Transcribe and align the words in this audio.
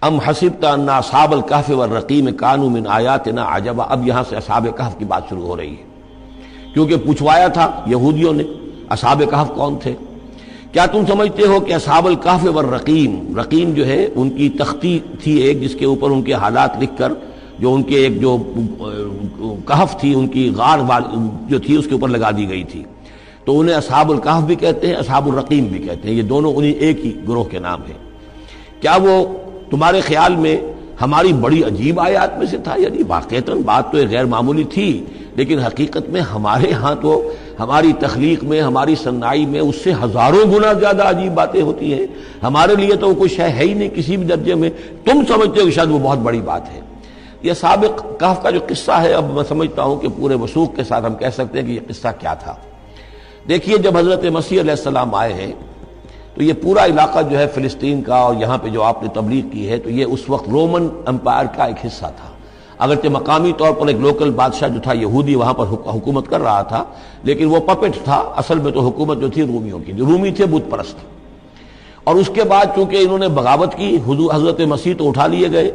ام 0.00 0.18
حسب 0.18 0.66
انا 0.66 0.96
اصحاب 0.96 1.32
الکحف 1.32 1.70
والرقیم 1.70 2.36
کانو 2.36 2.68
من 2.68 2.86
آیاتنا 2.86 3.44
عجبا؟ 3.48 3.84
اب 3.88 4.08
یہاں 4.08 4.22
سے 4.28 4.36
اصحاب 4.36 4.66
کہف 4.76 4.98
کی 4.98 5.04
بات 5.04 5.22
شروع 5.28 5.42
ہو 5.42 5.56
رہی 5.56 5.70
ہے۔ 5.70 5.84
کیونکہ 6.74 6.96
پوچھوایا 6.96 7.48
تھا 7.48 7.82
یہودیوں 7.86 8.32
نے 8.32 8.42
اصحاب 8.88 9.22
کہف 9.30 9.54
کون 9.54 9.76
تھے؟ 9.82 9.94
کیا 10.72 10.86
تم 10.86 11.00
سمجھتے 11.08 11.42
ہو 11.42 11.60
کہ 11.60 11.72
اصحاب 11.72 12.06
الکحف 12.06 12.46
والرقیم 12.54 13.38
رقیم 13.38 13.70
جو 13.70 13.86
ہے، 13.86 14.08
ان 14.14 14.30
کی 14.30 14.48
تختی 14.48 14.98
تھی 15.22 15.32
ایک 15.32 15.62
جس 15.62 15.74
کے 15.74 15.84
اوپر 15.84 16.10
ان 16.10 16.22
کے 16.22 16.32
حالات 16.32 16.70
لکھ 16.80 16.98
کر، 16.98 17.12
جو 17.58 17.74
ان 17.74 17.82
کے 17.82 17.94
ایک 17.94 18.20
جو، 18.20 18.36
کہف 19.66 20.00
تھی، 20.00 20.14
ان 20.14 20.28
کی 20.28 20.52
غار 20.56 20.78
جو 21.46 21.58
تھی، 21.58 21.76
اس 21.76 21.84
کے 21.84 21.92
اوپر 21.92 22.08
لگا 22.08 22.30
دی 22.30 22.48
گئی 22.48 22.64
تھی۔ 22.64 22.82
تو 23.44 23.60
انہیں 23.60 23.76
اصحاب 23.76 24.10
الکحف 24.10 24.42
بھی 24.42 24.54
کہتے 24.54 24.86
ہیں، 24.86 24.94
اصحاب 24.94 25.28
الرقیم 25.28 25.64
بھی 25.64 25.78
کہتے 25.78 26.08
ہیں۔ 26.08 26.14
یہ 26.14 26.22
دونوں 26.22 26.54
انہیں 26.54 26.72
ایک 26.72 27.06
ہی 27.06 27.12
گروہ 27.28 27.44
کے 27.44 27.58
نام 27.58 27.80
ہیں۔ 27.88 27.98
کیا 28.80 28.96
وہ 29.02 29.26
تمہارے 29.70 30.00
خیال 30.00 30.36
میں 30.36 30.56
ہماری 31.00 31.32
بڑی 31.32 31.62
عجیب 31.62 32.00
آیات 32.00 32.38
میں 32.38 32.46
سے 32.46 32.58
تھا؟ 32.58 32.74
یعنی 32.78 33.02
واقعتاً 33.08 33.62
بات 33.62 33.92
تو 33.92 33.98
غیر 33.98 34.24
معمولی 34.24 34.64
تھی، 34.64 35.04
لیکن 35.36 35.58
حقیقت 35.58 36.08
میں 36.08 36.20
ہمارے 36.20 36.72
ہاں 36.72 36.94
تو 37.02 37.32
ہماری 37.60 37.92
تخلیق 37.92 38.44
میں، 38.44 38.60
ہماری 38.60 38.94
صنائی 38.94 39.46
میں 39.46 39.60
اس 39.60 39.76
سے 39.76 39.92
ہزاروں 39.92 40.54
گنا 40.54 40.72
زیادہ 40.72 41.02
عجیب 41.02 41.32
باتیں 41.32 41.62
ہوتی 41.62 41.94
ہیں۔ 41.94 42.06
ہمارے 42.42 42.76
لیے 42.76 42.96
تو 42.96 43.08
وہ 43.08 43.14
کچھ 43.14 43.40
ہے 43.40 43.56
ہی 43.60 43.74
نہیں 43.74 43.88
کسی 43.88 44.16
بھی 44.16 44.26
درجے 44.26 44.54
میں۔ 44.54 44.70
تم 45.04 45.22
سمجھتے 45.28 45.60
ہو 45.60 45.66
کہ 45.66 45.70
شاید 45.70 45.90
وہ 45.90 45.98
بہت 45.98 46.18
بڑی 46.18 46.40
بات 46.40 46.74
ہے۔ 46.74 46.80
یہ 47.42 47.52
سابق 47.52 48.20
کہف 48.20 48.42
کا 48.42 48.50
جو 48.50 48.60
قصہ 48.68 48.92
ہے، 48.92 49.12
اب 49.12 49.34
میں 49.34 49.44
سمجھتا 49.48 49.82
ہوں 49.82 49.96
کہ 49.96 50.08
پورے 50.16 50.34
وسوخ 50.34 50.76
کے 50.76 50.84
ساتھ 50.84 51.04
ہم 51.04 51.14
کہہ 51.14 51.28
سکتے 51.34 51.60
ہیں 51.60 51.66
کہ 51.66 51.72
یہ 51.72 51.80
قصہ 51.88 52.08
کیا 52.18 52.34
تھا۔ 52.34 52.54
دیکھیے 53.48 53.78
جب 53.78 53.96
حضرت 53.96 54.24
مسیح 54.24 54.60
علیہ 54.60 54.70
السلام 54.70 55.14
آئے 55.14 55.32
ہیں 55.32 55.52
تو 56.38 56.44
یہ 56.44 56.52
پورا 56.62 56.84
علاقہ 56.84 57.18
جو 57.30 57.38
ہے 57.38 57.46
فلسطین 57.54 58.02
کا 58.02 58.16
اور 58.16 58.34
یہاں 58.38 58.58
پہ 58.58 58.68
جو 58.68 58.82
آپ 58.82 59.02
نے 59.02 59.08
تبلیغ 59.14 59.48
کی 59.48 59.70
ہے 59.70 59.78
تو 59.78 59.90
یہ 59.90 60.04
اس 60.04 60.20
وقت 60.28 60.48
رومن 60.48 60.88
امپائر 61.06 61.46
کا 61.56 61.64
ایک 61.64 61.86
حصہ 61.86 62.06
تھا۔ 62.16 62.28
اگرچہ 62.78 63.08
مقامی 63.08 63.52
طور 63.56 63.72
پر 63.72 63.86
ایک 63.86 63.96
لوکل 63.96 64.30
بادشاہ 64.30 64.68
جو 64.68 64.80
تھا 64.80 64.92
یہودی 64.92 65.34
وہاں 65.34 65.54
پر 65.54 65.66
حکومت 65.66 66.28
کر 66.28 66.40
رہا 66.40 66.62
تھا، 66.62 66.84
لیکن 67.22 67.44
وہ 67.44 67.60
پپٹ 67.60 68.04
تھا۔ 68.04 68.32
اصل 68.36 68.58
میں 68.58 68.72
تو 68.72 68.80
حکومت 68.80 69.20
جو 69.20 69.28
تھی 69.28 69.42
رومیوں 69.42 69.78
کی، 69.78 69.92
جو 69.92 70.04
رومی 70.04 70.30
تھے 70.30 70.46
بت 70.46 70.70
پرست۔ 70.70 70.96
اور 72.04 72.14
اس 72.14 72.30
کے 72.34 72.44
بعد 72.44 72.66
چونکہ 72.74 72.96
انہوں 72.96 73.18
نے 73.18 73.28
بغاوت 73.28 73.74
کی 73.74 73.96
حضور 73.96 74.34
حضرت 74.34 74.60
مسیح 74.60 74.94
تو 74.98 75.08
اٹھا 75.08 75.26
لیے 75.26 75.52
گئے۔ 75.52 75.70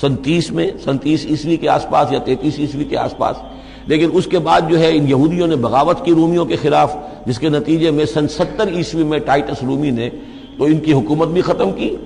سن 0.00 0.16
تیس 0.16 0.50
میں، 0.50 0.70
سن 0.84 0.98
تیس 0.98 1.26
عیسوی 1.30 1.56
کے 1.56 1.68
آس 1.68 1.86
پاس 1.90 2.12
یا 2.12 2.18
تینتیس 2.18 2.58
عیسوی 2.58 2.84
کے 2.84 2.96
آس 2.96 3.16
پاس 3.16 3.36
لیکن 3.86 4.08
اس 4.12 4.26
کے 4.26 4.38
بعد 4.38 4.60
جو 4.68 4.78
ہے 4.78 4.90
ان 4.96 5.08
یہودیوں 5.08 5.46
نے 5.46 5.56
بغاوت 5.56 6.04
کی 6.04 6.12
رومیوں 6.12 6.44
کے 6.44 6.56
خلاف، 6.56 6.96
جس 7.26 7.38
کے 7.38 7.48
نتیجے 7.48 7.90
میں 7.90 8.04
سن 8.04 8.28
ستر 8.28 8.68
عیسوی 8.68 9.04
میں 9.04 9.18
ٹائٹس 9.18 9.62
رومی 9.62 9.90
نے 9.90 10.10
تو 10.58 10.64
ان 10.64 10.78
کی 10.78 10.92
حکومت 10.92 11.28
بھی 11.28 11.40
ختم 11.40 11.72
کی 11.72 11.96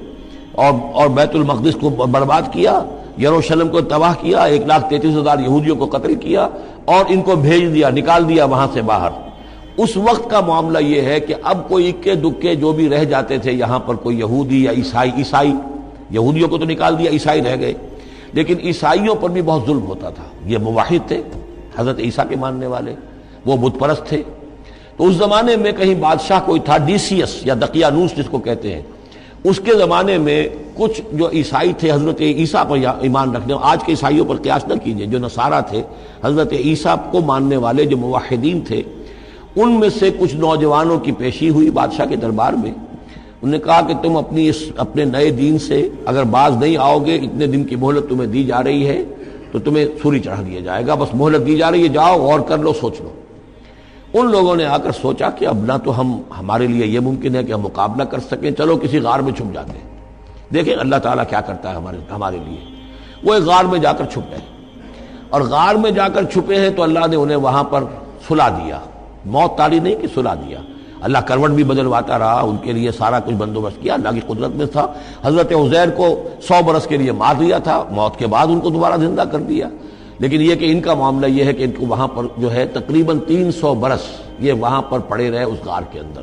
اور 0.52 0.72
اور 0.92 1.08
بیت 1.08 1.34
المقدس 1.34 1.74
کو 1.80 1.90
برباد 1.90 2.42
کیا، 2.52 2.84
یروشلم 3.22 3.68
کو 3.68 3.80
تباہ 3.80 4.14
کیا، 4.20 4.38
ایک 4.38 4.66
لاکھ 4.66 4.90
تینتیس 4.90 5.16
ہزار 5.16 5.38
یہودیوں 5.38 5.76
کو 5.76 5.86
قتل 5.86 6.14
کیا 6.14 6.48
اور 6.84 7.04
ان 7.08 7.22
کو 7.22 7.36
بھیج 7.36 7.74
دیا، 7.74 7.90
نکال 7.90 8.28
دیا 8.28 8.44
وہاں 8.44 8.66
سے 8.72 8.82
باہر۔ 8.82 9.10
اس 9.76 9.96
وقت 9.96 10.30
کا 10.30 10.40
معاملہ 10.40 10.78
یہ 10.78 11.02
ہے 11.02 11.20
کہ 11.20 11.34
اب 11.42 11.68
کوئی 11.68 11.88
اکے 11.88 12.14
دکے 12.14 12.54
جو 12.54 12.72
بھی 12.72 12.88
رہ 12.88 13.04
جاتے 13.04 13.38
تھے 13.38 13.52
یہاں 13.52 13.78
پر 13.78 13.94
کوئی 13.94 14.18
یہودی 14.18 14.64
یا 14.64 14.70
عیسائی 14.70 15.10
عیسائی، 15.16 15.52
یہودیوں 16.10 16.48
کو 16.48 16.58
تو 16.58 16.64
نکال 16.64 16.98
دیا، 16.98 17.10
عیسائی 17.10 17.42
رہ 17.42 17.56
گئے۔ 17.60 17.74
لیکن 18.32 18.54
عیسائیوں 18.64 19.14
پر 19.14 19.28
بھی 19.28 19.42
بہت 19.42 19.66
ظلم 19.66 19.86
ہوتا 19.86 20.10
تھا، 20.10 20.24
یہ 20.46 20.58
مواحد 20.58 21.08
تھے۔ 21.08 21.22
حضرت 21.78 21.98
عیسیٰ 21.98 22.24
کے 22.28 22.36
ماننے 22.36 22.66
والے، 22.66 22.94
وہ 23.46 23.56
بت 23.56 23.78
پرست 23.78 24.04
تھے۔ 24.04 24.22
تو 24.96 25.06
اس 25.06 25.14
زمانے 25.14 25.56
میں 25.56 25.72
کہیں 25.72 25.94
بادشاہ 25.94 26.40
کوئی 26.46 26.60
تھا، 26.60 26.76
ڈیسیس 26.76 27.46
یا 27.46 27.54
دقیانوس 27.54 28.16
جس 28.16 28.24
کو 28.30 28.38
کہتے 28.38 28.74
ہیں۔ 28.74 28.82
اس 29.44 29.60
کے 29.64 29.72
زمانے 29.78 30.18
میں 30.18 30.48
کچھ 30.74 31.02
جو 31.12 31.30
عیسائی 31.32 31.72
تھے، 31.72 31.92
حضرت 31.92 32.20
عیسیٰ 32.20 32.68
پر 32.68 32.78
ایمان 33.00 33.36
رکھنے، 33.36 33.54
آج 33.62 33.84
کے 33.84 33.92
عیسائیوں 33.92 34.24
پر 34.24 34.36
قیاس 34.36 34.68
نہ 34.68 34.74
کیجیے 34.84 35.06
جو 35.06 35.18
نصارہ 35.18 35.60
تھے، 35.60 35.82
حضرت 36.24 36.52
عیسیٰ 36.52 36.96
کو 37.10 37.20
ماننے 37.20 37.56
والے 37.56 37.84
جو 37.84 37.96
مواحدین 37.96 38.60
تھے، 38.60 38.82
ان 39.56 39.80
میں 39.80 39.88
سے 39.88 40.10
کچھ 40.18 40.36
نوجوانوں 40.36 40.98
کی 40.98 41.12
پیشی 41.12 41.48
ہوئی 41.48 41.70
بادشاہ 41.70 42.06
کے 42.06 42.16
دربار 42.16 42.52
میں۔ 42.52 42.70
انہوں 42.70 43.50
نے 43.50 43.58
کہا 43.58 43.80
کہ 43.80 43.94
تم 44.02 44.16
اپنی 44.16 44.48
اس، 44.48 44.62
اپنے 44.76 45.04
نئے 45.04 45.30
دین 45.30 45.58
سے 45.58 45.88
اگر 46.06 46.22
باز 46.22 46.56
نہیں 46.56 46.76
آؤ 46.76 46.98
گے، 46.98 47.16
اتنے 47.16 47.46
دن 47.46 47.64
کی 47.64 47.76
مہلت 47.76 48.08
تمہیں 48.08 48.28
دی 48.28 48.44
جا 48.44 48.64
رہی 48.64 48.88
ہے 48.88 49.02
تو 49.56 49.70
تمہیں 49.70 49.86
سوری 50.02 50.20
چڑھا 50.20 50.42
دیا 50.46 50.60
جائے 50.60 50.86
گا، 50.86 50.94
بس 50.94 51.08
مہلت 51.14 51.46
دی 51.46 51.56
جا 51.56 51.70
رہی 51.70 51.82
ہے، 51.82 51.88
جاؤ، 51.88 52.18
غور 52.18 52.40
کر 52.40 52.58
لو، 52.58 52.72
سوچ 52.72 53.00
لو۔ 53.00 53.10
ان 54.14 54.30
لوگوں 54.30 54.56
نے 54.56 54.64
آ 54.64 54.78
کر 54.78 54.92
سوچا 54.92 55.30
کہ 55.30 55.46
اب 55.46 55.56
نہ 55.56 55.72
تو 55.84 56.00
ہم، 56.00 56.22
ہمارے 56.38 56.66
لیے 56.66 56.86
یہ 56.86 57.00
ممکن 57.00 57.36
ہے 57.36 57.44
کہ 57.44 57.52
ہم 57.52 57.60
مقابلہ 57.60 58.04
کر 58.04 58.18
سکیں، 58.18 58.50
چلو 58.50 58.76
کسی 58.76 58.98
غار 58.98 59.20
میں 59.20 59.32
چھپ 59.32 59.54
جاتے 59.54 59.78
ہیں۔ 59.78 59.98
دیکھیں 60.54 60.74
اللہ 60.74 60.96
تعالیٰ 60.96 61.24
کیا 61.28 61.40
کرتا 61.40 61.70
ہے 61.70 61.74
ہمارے 61.74 61.96
ہمارے 62.10 62.36
لیے۔ 62.46 62.60
وہ 63.22 63.34
ایک 63.34 63.44
غار 63.44 63.64
میں 63.64 63.78
جا 63.78 63.92
کر 63.92 64.04
چھپ 64.04 64.30
گئے۔ 64.30 64.38
اور 65.30 65.40
غار 65.40 65.74
میں 65.74 65.90
جا 65.90 66.08
کر 66.08 66.24
چھپے 66.24 66.60
ہیں 66.60 66.70
تو 66.70 66.82
اللہ 66.82 67.06
نے 67.10 67.16
انہیں 67.16 67.36
وہاں 67.36 67.64
پر 67.64 67.84
سلا 68.28 68.48
دیا۔ 68.48 68.78
موت 69.24 69.58
تاری 69.58 69.78
نہیں 69.78 69.96
کہ 69.96 70.06
سلا 70.14 70.34
دیا۔ 70.34 70.58
اللہ 71.00 71.18
کروٹ 71.18 71.50
بھی 71.50 71.64
بدلواتا 71.64 72.18
رہا، 72.18 72.40
ان 72.40 72.56
کے 72.56 72.72
لیے 72.72 72.90
سارا 72.90 73.20
کچھ 73.20 73.34
بندوبست 73.34 73.82
کیا، 73.82 73.94
اللہ 73.94 74.08
کی 74.08 74.20
قدرت 74.26 74.50
میں 74.50 74.66
تھا۔ 74.66 74.86
حضرت 75.22 75.52
عزیر 75.52 75.90
کو 75.90 76.28
سو 76.42 76.54
برس 76.66 76.86
کے 76.86 76.96
لیے 76.96 77.12
مار 77.12 77.34
دیا 77.40 77.58
تھا، 77.58 77.84
موت 77.90 78.18
کے 78.18 78.26
بعد 78.26 78.46
ان 78.46 78.60
کو 78.60 78.70
دوبارہ 78.70 78.96
زندہ 78.96 79.22
کر 79.32 79.38
دیا۔ 79.38 79.68
لیکن 80.18 80.40
یہ 80.40 80.54
کہ 80.54 80.72
ان 80.72 80.80
کا 80.80 80.94
معاملہ 80.94 81.26
یہ 81.26 81.44
ہے 81.44 81.52
کہ 81.52 81.62
ان 81.62 81.70
کو 81.70 81.86
وہاں 81.86 82.08
پر 82.08 82.22
جو 82.38 82.52
ہے 82.52 82.66
تقریباً 82.66 83.18
تین 83.18 83.52
سو 83.52 83.74
برس 83.74 84.00
یہ 84.38 84.52
وہاں 84.52 84.82
پر 84.82 84.98
پڑے 84.98 85.30
رہے 85.30 85.42
اس 85.42 85.58
غار 85.64 85.82
کے 85.92 86.00
اندر۔ 86.00 86.22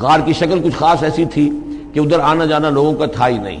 غار 0.00 0.20
کی 0.20 0.32
شکل 0.32 0.60
کچھ 0.64 0.76
خاص 0.76 1.02
ایسی 1.02 1.24
تھی 1.24 1.50
کہ 1.92 2.00
ادھر 2.00 2.20
آنا 2.20 2.44
جانا 2.44 2.70
لوگوں 2.70 2.92
کا 2.92 3.06
تھا 3.06 3.28
ہی 3.28 3.38
نہیں۔ 3.38 3.60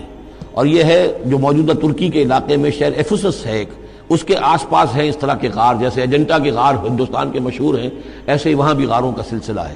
اور 0.52 0.66
یہ 0.66 0.82
ہے 0.82 1.12
جو 1.24 1.38
موجودہ 1.38 1.72
ترکی 1.72 2.08
کے 2.08 2.22
علاقے 2.22 2.56
میں 2.56 2.70
شہر 2.70 2.92
ایفسس 2.92 3.46
ہے، 3.46 3.58
ایک 3.58 3.68
اس 4.08 4.24
کے 4.24 4.34
آس 4.42 4.68
پاس 4.68 4.96
ہیں 4.96 5.08
اس 5.08 5.16
طرح 5.16 5.34
کے 5.34 5.48
غار، 5.54 5.74
جیسے 5.74 6.00
ایجنٹا 6.00 6.38
کے 6.38 6.50
غار 6.50 6.74
ہندوستان 6.74 7.30
کے 7.30 7.40
مشہور 7.40 7.78
ہیں، 7.78 7.90
ایسے 8.26 8.48
ہی 8.48 8.54
وہاں 8.54 8.74
بھی 8.74 8.86
غاروں 8.86 9.12
کا 9.12 9.22
سلسلہ 9.30 9.60
ہے۔ 9.60 9.74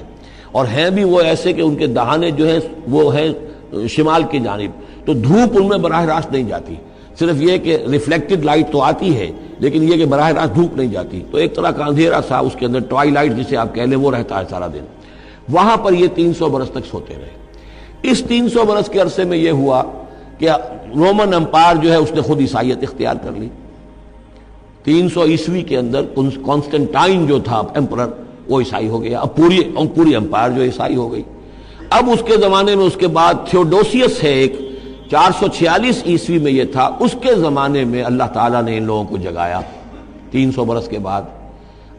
اور 0.51 0.65
ہیں 0.65 0.89
بھی 0.89 1.03
وہ 1.03 1.21
ایسے 1.21 1.53
کہ 1.53 1.61
ان 1.61 1.75
کے 1.75 1.87
دہانے 1.87 2.31
جو 2.31 2.47
ہیں 2.47 2.59
وہ 2.89 3.15
ہیں 3.15 3.29
شمال 3.87 4.23
کی 4.23 4.39
جانب۔ 4.39 4.71
تو 5.05 5.13
دھوپ 5.13 5.57
ان 5.57 5.67
میں 5.67 5.77
براہ 5.77 6.05
راست 6.05 6.31
نہیں 6.31 6.43
جاتی۔ 6.43 6.75
صرف 7.19 7.41
یہ 7.41 7.57
کہ 7.57 7.77
ریفلیکٹڈ 7.91 8.45
لائٹ 8.45 8.71
تو 8.71 8.81
آتی 8.81 9.17
ہے، 9.17 9.31
لیکن 9.59 9.83
یہ 9.83 9.97
کہ 9.97 10.05
براہ 10.05 10.29
راست 10.29 10.55
دھوپ 10.55 10.77
نہیں 10.77 10.91
جاتی۔ 10.91 11.23
تو 11.31 11.37
ایک 11.37 11.55
طرح 11.55 11.71
کا 11.71 11.85
اندھیرا 11.85 12.19
سا 12.27 12.37
اس 12.37 12.55
کے 12.55 12.65
اندر 12.65 12.79
ٹوائی 12.79 13.11
لائٹ 13.11 13.31
جسے 13.31 13.57
آپ 13.57 13.75
کہہ 13.75 13.81
لیں، 13.81 13.97
وہ 13.97 14.11
رہتا 14.11 14.39
ہے 14.39 14.45
سارا 14.49 14.67
دن۔ 14.67 14.85
وہاں 15.49 15.77
پر 15.77 15.93
یہ 15.93 16.07
تین 16.15 16.33
سو 16.33 16.49
برس 16.49 16.69
تک 16.69 16.85
سوتے 16.91 17.13
رہے۔ 17.13 17.29
اس 18.03 18.23
تین 18.27 18.49
سو 18.49 18.63
برس 18.63 18.89
کے 18.89 18.99
عرصے 18.99 19.23
میں 19.23 19.37
یہ 19.37 19.51
ہوا 19.51 19.83
کہ 20.37 20.49
رومن 20.95 21.33
امپائر 21.33 21.75
جو 21.75 21.91
ہے 21.91 21.97
اس 21.97 22.11
نے 22.11 22.21
خود 22.21 22.41
عیسائیت 22.41 22.77
اختیار 22.81 23.15
کر 23.23 23.31
لی۔ 23.31 23.49
تین 24.83 25.09
سو 25.09 25.23
عیسوی 25.23 25.61
کے 25.61 25.77
اندر 25.77 26.01
کانسٹنٹائن 26.45 27.27
جو 27.27 27.39
تھا 27.39 27.61
امپرر 27.75 28.07
وہ 28.49 28.59
عیسائی 28.59 28.87
ہو 28.87 29.03
گیا۔ 29.03 29.19
اب 29.19 29.35
پوری 29.35 29.61
پوری 29.95 30.15
امپائر 30.15 30.51
جو 30.51 30.61
عیسائی 30.61 30.95
ہو 30.95 31.11
گئی۔ 31.11 31.23
اب 31.89 32.09
اس 32.09 32.23
کے 32.25 32.37
زمانے 32.37 32.75
میں 32.75 32.85
اس 32.85 32.95
کے 32.95 33.07
بعد 33.07 33.33
تھیوڈوسیس 33.49 34.23
ہے 34.23 34.29
ایک۔ 34.29 34.59
چار 35.11 35.31
سو 35.39 35.47
چھیالیس 35.47 36.03
عیسوی 36.05 36.37
میں 36.37 36.51
یہ 36.51 36.63
تھا۔ 36.63 36.89
اس 36.99 37.15
کے 37.21 37.35
زمانے 37.35 37.85
میں 37.85 38.03
اللہ 38.03 38.23
تعالیٰ 38.33 38.63
نے 38.63 38.77
ان 38.77 38.83
لوگوں 38.83 39.03
کو 39.03 39.17
جگایا۔ 39.17 39.61
تین 40.31 40.51
سو 40.51 40.65
برس 40.65 40.87
کے 40.87 40.99
بعد۔ 40.99 41.21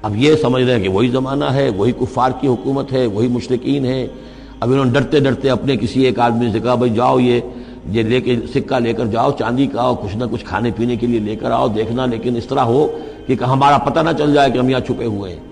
اب 0.03 0.17
یہ 0.17 0.35
سمجھ 0.37 0.63
رہے 0.63 0.75
ہیں 0.75 0.83
کہ 0.83 0.89
وہی 0.89 1.09
زمانہ 1.09 1.45
ہے، 1.45 1.69
وہی 1.69 1.93
کفار 1.93 2.31
کی 2.41 2.49
حکومت 2.49 2.93
ہے، 2.93 3.07
وہی 3.07 3.29
مشرقین 3.29 3.85
ہے 3.85 4.07
اب 4.61 4.73
انہوں 4.73 4.85
نے 4.85 4.93
ڈرتے 4.93 5.21
ڈرتے 5.21 5.51
اپنے 5.51 5.77
کسی 5.77 6.05
ایک 6.05 6.19
آدمی 6.19 6.53
سے 6.53 6.61
کہا، 6.61 6.75
بھائی 6.75 6.95
جاؤ 6.95 7.19
یہ 7.19 7.41
یہ 7.91 8.03
لے 8.03 8.21
کے 8.21 8.37
سکہ 8.55 8.79
لے 8.79 8.93
کر 8.93 9.07
جاؤ، 9.07 9.31
چاندی 9.39 9.67
کا 9.67 9.83
آؤ، 9.83 9.95
کچھ 9.95 10.17
نہ 10.17 10.25
کچھ 10.31 10.45
کھانے 10.45 10.71
پینے 10.77 10.97
کے 10.97 11.07
لیے 11.07 11.21
لے 11.21 11.37
کر 11.37 11.51
آؤ، 11.51 11.69
دیکھنا 11.69 12.07
لیکن 12.07 12.37
اس 12.37 12.47
طرح 12.47 12.61
ہو 12.61 12.89
کہ 13.27 13.37
ہمارا 13.45 13.79
پتہ 13.79 14.01
نہ 14.01 14.11
چل 14.19 14.35
جائے 14.35 14.51
کہ 14.51 14.59
ہم 14.59 14.69
یہاں 14.69 14.81
چھپے 14.81 15.05
ہوئے 15.05 15.33
ہیں۔ 15.33 15.50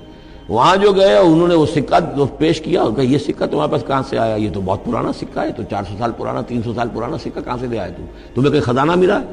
وہاں 0.49 0.77
جو 0.77 0.93
گئے، 0.93 1.17
انہوں 1.17 1.49
نے 1.49 1.55
وہ 1.55 1.67
سکہ 1.67 2.25
پیش 2.39 2.61
کیا 2.61 2.85
کہ 2.97 3.01
یہ 3.01 3.19
سکہ 3.19 3.47
تمہارے 3.47 3.73
پاس 3.73 3.85
کہاں 3.87 4.03
سے 4.09 4.19
آیا؟ 4.19 4.37
یہ 4.37 4.51
تو 4.55 4.61
بہت 4.65 4.85
پرانا 4.85 5.13
سکہ 5.13 5.39
ہے، 5.39 5.53
تو 5.53 5.63
چار 5.71 5.83
سو 5.89 5.95
سال 5.99 6.13
پرانا، 6.17 6.41
تین 6.41 6.63
سو 6.63 6.75
سال 6.75 6.89
پرانا 6.95 7.19
سکہ 7.19 7.41
کہاں 7.41 7.57
سے 7.61 7.67
لے 7.67 7.79
آئے 7.79 7.93
تم 7.97 8.05
تمہیں 8.35 8.51
کوئی 8.51 8.61
خزانہ 8.61 8.93
ملا؟ 8.95 9.21
ہے 9.21 9.25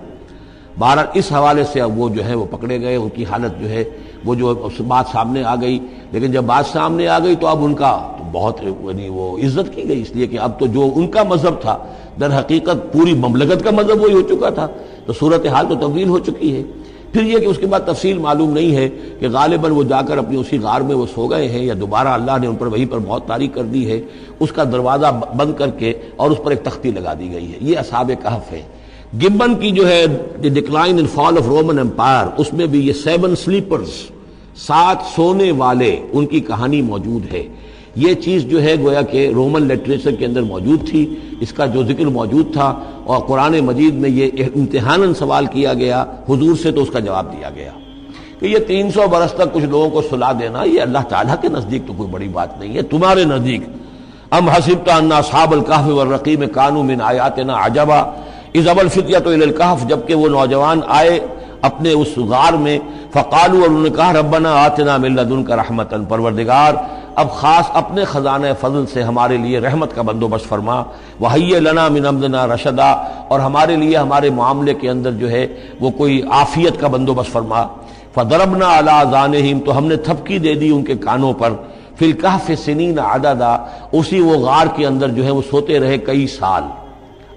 بہرحال، 0.80 1.06
اس 1.13 1.31
حوالے 1.31 1.63
سے 1.63 1.81
اب 1.81 2.00
وہ 2.00 2.10
جو 2.10 2.25
ہے، 2.25 2.36
وہ 2.36 2.45
پکڑے 2.51 2.81
گئے، 2.81 2.95
ان 2.95 3.10
کی 3.10 3.25
حالت 3.25 3.62
جو 3.62 3.69
ہے، 3.69 3.84
وہ 4.25 4.36
جو 4.36 4.68
بات 4.88 5.06
سامنے 5.12 5.44
آ 5.44 5.56
گئی۔ 5.56 5.80
لیکن 6.12 6.31
جب 6.31 6.44
بات 6.44 6.66
سامنے 6.66 7.07
آ 7.07 7.19
گئی 7.19 7.36
تو 7.36 7.48
اب 7.48 7.66
ان 7.66 7.74
کا 7.74 8.12
بہت 8.31 8.57
یعنی 8.63 9.10
وہ 9.10 9.38
عزت 9.38 9.75
کی 9.75 9.89
گئی، 9.89 10.01
اس 10.01 10.12
لیے 10.12 10.28
کہ 10.28 10.39
اب 10.39 10.60
تو 10.60 10.68
جو 10.68 10.92
ان 10.95 11.07
کا 11.07 11.24
مذہب 11.24 11.62
تھا، 11.62 11.78
در 12.19 12.39
حقیقت 12.39 12.94
پوری 12.94 13.13
مملکت 13.13 13.63
کا 13.63 13.72
مذہب 13.72 14.01
وہی 14.01 14.13
ہو 14.13 14.22
چکا 14.22 14.50
تھا۔ 14.50 14.68
تو 15.06 15.13
صورت 15.13 15.45
حال 15.45 15.66
تو 15.69 15.75
تبدیل 15.75 16.07
ہو 16.07 16.19
چکی 16.19 16.56
ہے۔ 16.56 16.63
پھر 17.15 17.23
یہ 17.23 17.39
کہ 17.39 17.45
اس 17.45 17.57
کے 17.57 17.65
بعد 17.65 17.79
تفصیل 17.85 18.17
معلوم 18.17 18.50
نہیں 18.53 18.75
ہے 18.75 18.88
کہ 19.19 19.27
غالباً 19.29 19.71
وہ 19.71 19.83
جا 19.83 20.01
کر 20.01 20.17
اپنی 20.17 20.38
اسی 20.38 20.57
غار 20.59 20.81
میں 20.81 20.95
وہ 20.95 21.06
سو 21.13 21.27
گئے 21.27 21.47
ہیں 21.50 21.63
یا 21.65 21.73
دوبارہ 21.79 22.07
اللہ 22.07 22.38
نے 22.41 22.47
ان 22.47 22.56
پر 22.56 22.67
وہیں 22.67 22.85
پر 22.91 23.00
بہت 23.06 23.27
تاریخ 23.27 23.53
کر 23.53 23.63
دی 23.63 23.85
ہے، 23.91 24.00
اس 24.39 24.51
کا 24.51 24.63
دروازہ 24.63 25.12
بند 25.38 25.53
کر 25.57 25.69
کے 25.69 25.94
اور 26.15 26.31
اس 26.31 26.38
پر 26.44 26.51
ایک 26.51 26.63
تختی 26.63 26.91
لگا 26.91 27.13
دی 27.19 27.31
گئی 27.33 27.51
ہے۔ 27.51 27.57
یہ 27.62 27.77
اصحاب 27.77 28.12
کہف 28.23 28.51
ہے 28.51 28.62
گبن 29.23 29.56
کی 29.56 29.71
جو 29.71 29.88
ہے 29.89 30.06
decline 30.41 31.00
in 31.00 31.07
fall 31.13 31.38
of 31.38 31.47
Roman 31.47 31.79
Empire 31.79 32.27
اس 32.38 32.53
میں 32.53 32.67
بھی 32.67 32.88
یہ 32.88 32.94
سیون 32.94 33.35
سلیپرز 33.35 33.94
سات 34.57 35.06
سونے 35.15 35.51
والے 35.51 35.95
ان 36.13 36.25
کی 36.25 36.39
کہانی 36.39 36.81
موجود 36.81 37.33
ہے۔ 37.33 37.44
یہ 37.95 38.13
چیز 38.24 38.44
جو 38.50 38.62
ہے 38.63 38.75
گویا 38.80 39.01
کہ 39.12 39.27
رومن 39.36 39.68
لٹریچر 39.68 40.15
کے 40.19 40.25
اندر 40.25 40.42
موجود 40.44 40.88
تھی، 40.89 41.03
اس 41.42 41.53
کا 41.53 41.65
جو 41.74 41.83
ذکر 41.83 42.06
موجود 42.18 42.53
تھا، 42.53 42.68
اور 43.06 43.19
قرآن 43.27 43.59
مجید 43.65 43.94
میں 44.01 44.09
یہ 44.09 44.44
امتحان 44.56 45.13
سوال 45.13 45.45
کیا 45.53 45.74
گیا، 45.74 46.03
حضور 46.30 46.56
سے 46.63 46.71
تو 46.71 46.81
اس 46.81 46.89
کا 46.94 47.00
جواب 47.00 47.31
دیا 47.31 47.50
گیا 47.56 47.71
کہ 48.39 48.45
یہ 48.45 48.59
تین 48.68 48.92
سو 48.92 49.07
برس 49.12 49.33
تک 49.33 49.53
کچھ 49.53 49.63
لوگوں 49.63 49.89
کو 49.89 50.01
سلا 50.09 50.31
دینا، 50.39 50.63
یہ 50.63 50.81
اللہ 50.81 51.03
تعالیٰ 51.09 51.36
کے 51.42 51.47
نزدیک 51.50 51.88
تو 51.88 51.94
کوئی 51.97 52.09
بڑی 52.12 52.27
بات 52.38 52.59
نہیں 52.59 52.75
ہے، 52.75 52.81
تمہارے 52.92 53.24
نزدیک۔ 53.25 53.62
ام 54.31 54.50
حسب 54.50 54.89
انا 54.91 55.21
صاب 55.31 55.51
القاف 55.53 55.88
والرقیم 55.88 56.44
کانو 56.53 56.83
من 56.83 57.01
آیاتنا 57.01 57.65
عجبا۔ 57.65 58.00
از 58.56 58.68
ابل 58.68 58.88
فطیت 58.89 59.27
الکحف 59.27 59.88
جبکہ 59.89 60.15
وہ 60.15 60.27
نوجوان 60.30 60.80
آئے 60.98 61.19
اپنے 61.69 61.91
اس 61.91 62.18
غار 62.30 62.53
میں 62.63 62.77
فقالو 63.13 63.62
اور 63.62 63.69
انہوں 63.69 63.83
نے 63.83 63.89
کہا، 63.89 64.12
ربنا 64.13 64.53
آتنا 64.63 64.98
من 64.98 65.15
لدن 65.15 65.44
کا 65.44 65.56
رحمتن 65.56 66.06
پروردگار 66.09 66.74
اب 67.15 67.31
خاص 67.31 67.65
اپنے 67.73 68.06
خزانہ 68.06 68.47
فضل 68.62 68.85
سے 68.85 69.03
ہمارے 69.03 69.38
لیے 69.38 69.59
رحمت 69.59 69.95
کا 69.95 70.01
بندوبست 70.01 70.45
فرما۔ 70.45 70.83
وحی 71.21 71.59
لنا 71.59 71.88
من 71.88 72.06
امدنا 72.06 72.47
رشدا۔ 72.47 72.91
اور 73.27 73.39
ہمارے 73.39 73.75
لیے 73.75 73.97
ہمارے 73.97 74.29
معاملے 74.29 74.73
کے 74.73 74.89
اندر 74.89 75.12
جو 75.12 75.29
ہے 75.29 75.47
وہ 75.79 75.89
کوئی 75.89 76.21
عافیت 76.21 76.81
کا 76.81 76.88
بندوبست 76.88 77.31
فرما۔ 77.31 77.63
فضربنا 78.13 78.79
علی 78.79 79.12
ذانہم 79.12 79.59
تو 79.59 79.77
ہم 79.77 79.85
نے 79.85 79.95
تھپکی 79.95 80.39
دے 80.39 80.53
دی 80.53 80.69
ان 80.69 80.83
کے 80.83 80.95
کانوں 80.95 81.33
پر۔ 81.33 81.53
فی 81.95 82.06
الکحف 82.06 82.51
سنین 82.65 83.00
عددا۔ 83.00 83.57
اسی 83.91 84.19
وہ 84.19 84.38
غار 84.38 84.67
کے 84.75 84.88
اندر 84.88 85.07
جو 85.07 85.25
ہے 85.25 85.31
وہ 85.31 85.41
سوتے 85.51 85.79
رہے 85.79 85.97
کئی 85.97 86.27
سال۔ 86.27 86.63